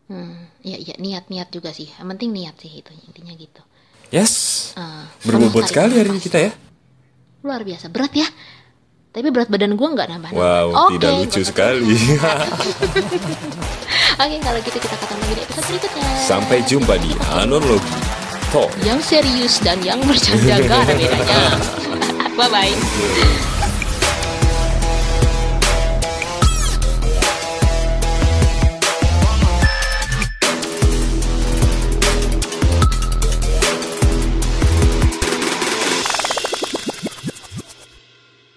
Hmm, 0.07 0.47
iya 0.63 0.79
iya 0.79 0.95
niat-niat 0.95 1.51
juga 1.51 1.75
sih. 1.75 1.91
Yang 1.91 2.07
penting 2.15 2.29
niat 2.31 2.55
sih 2.57 2.71
itu 2.79 2.91
intinya 3.05 3.35
gitu. 3.35 3.61
Yes. 4.07 4.71
Ah, 4.79 5.03
berbobot 5.27 5.67
sekali 5.67 5.99
hari 5.99 6.15
ini 6.15 6.23
kita 6.23 6.39
ya. 6.39 6.51
Luar 7.43 7.67
biasa. 7.67 7.91
Berat 7.91 8.15
ya 8.15 8.27
tapi 9.17 9.33
berat 9.33 9.49
badan 9.49 9.73
gue 9.73 9.87
nggak 9.97 10.13
nambah 10.13 10.29
Wow, 10.29 10.93
tidak 10.93 11.25
lucu 11.25 11.41
sekali. 11.41 11.97
Oke, 14.21 14.37
kalau 14.45 14.59
gitu 14.61 14.77
kita 14.77 14.93
ketemu 14.93 15.21
lagi 15.25 15.33
di 15.33 15.41
episode 15.41 15.65
berikutnya. 15.73 16.05
Sampai 16.21 16.61
jumpa 16.69 16.93
di 17.01 17.11
Anologi 17.33 17.97
Talk. 18.53 18.69
Yang 18.85 19.17
serius 19.17 19.57
dan 19.65 19.81
yang 19.81 19.97
bercanda 20.05 20.61
gak 20.61 20.85
ada 20.85 20.93
bedanya. 20.93 21.09
Bye 22.37 22.49
bye. 22.53 23.56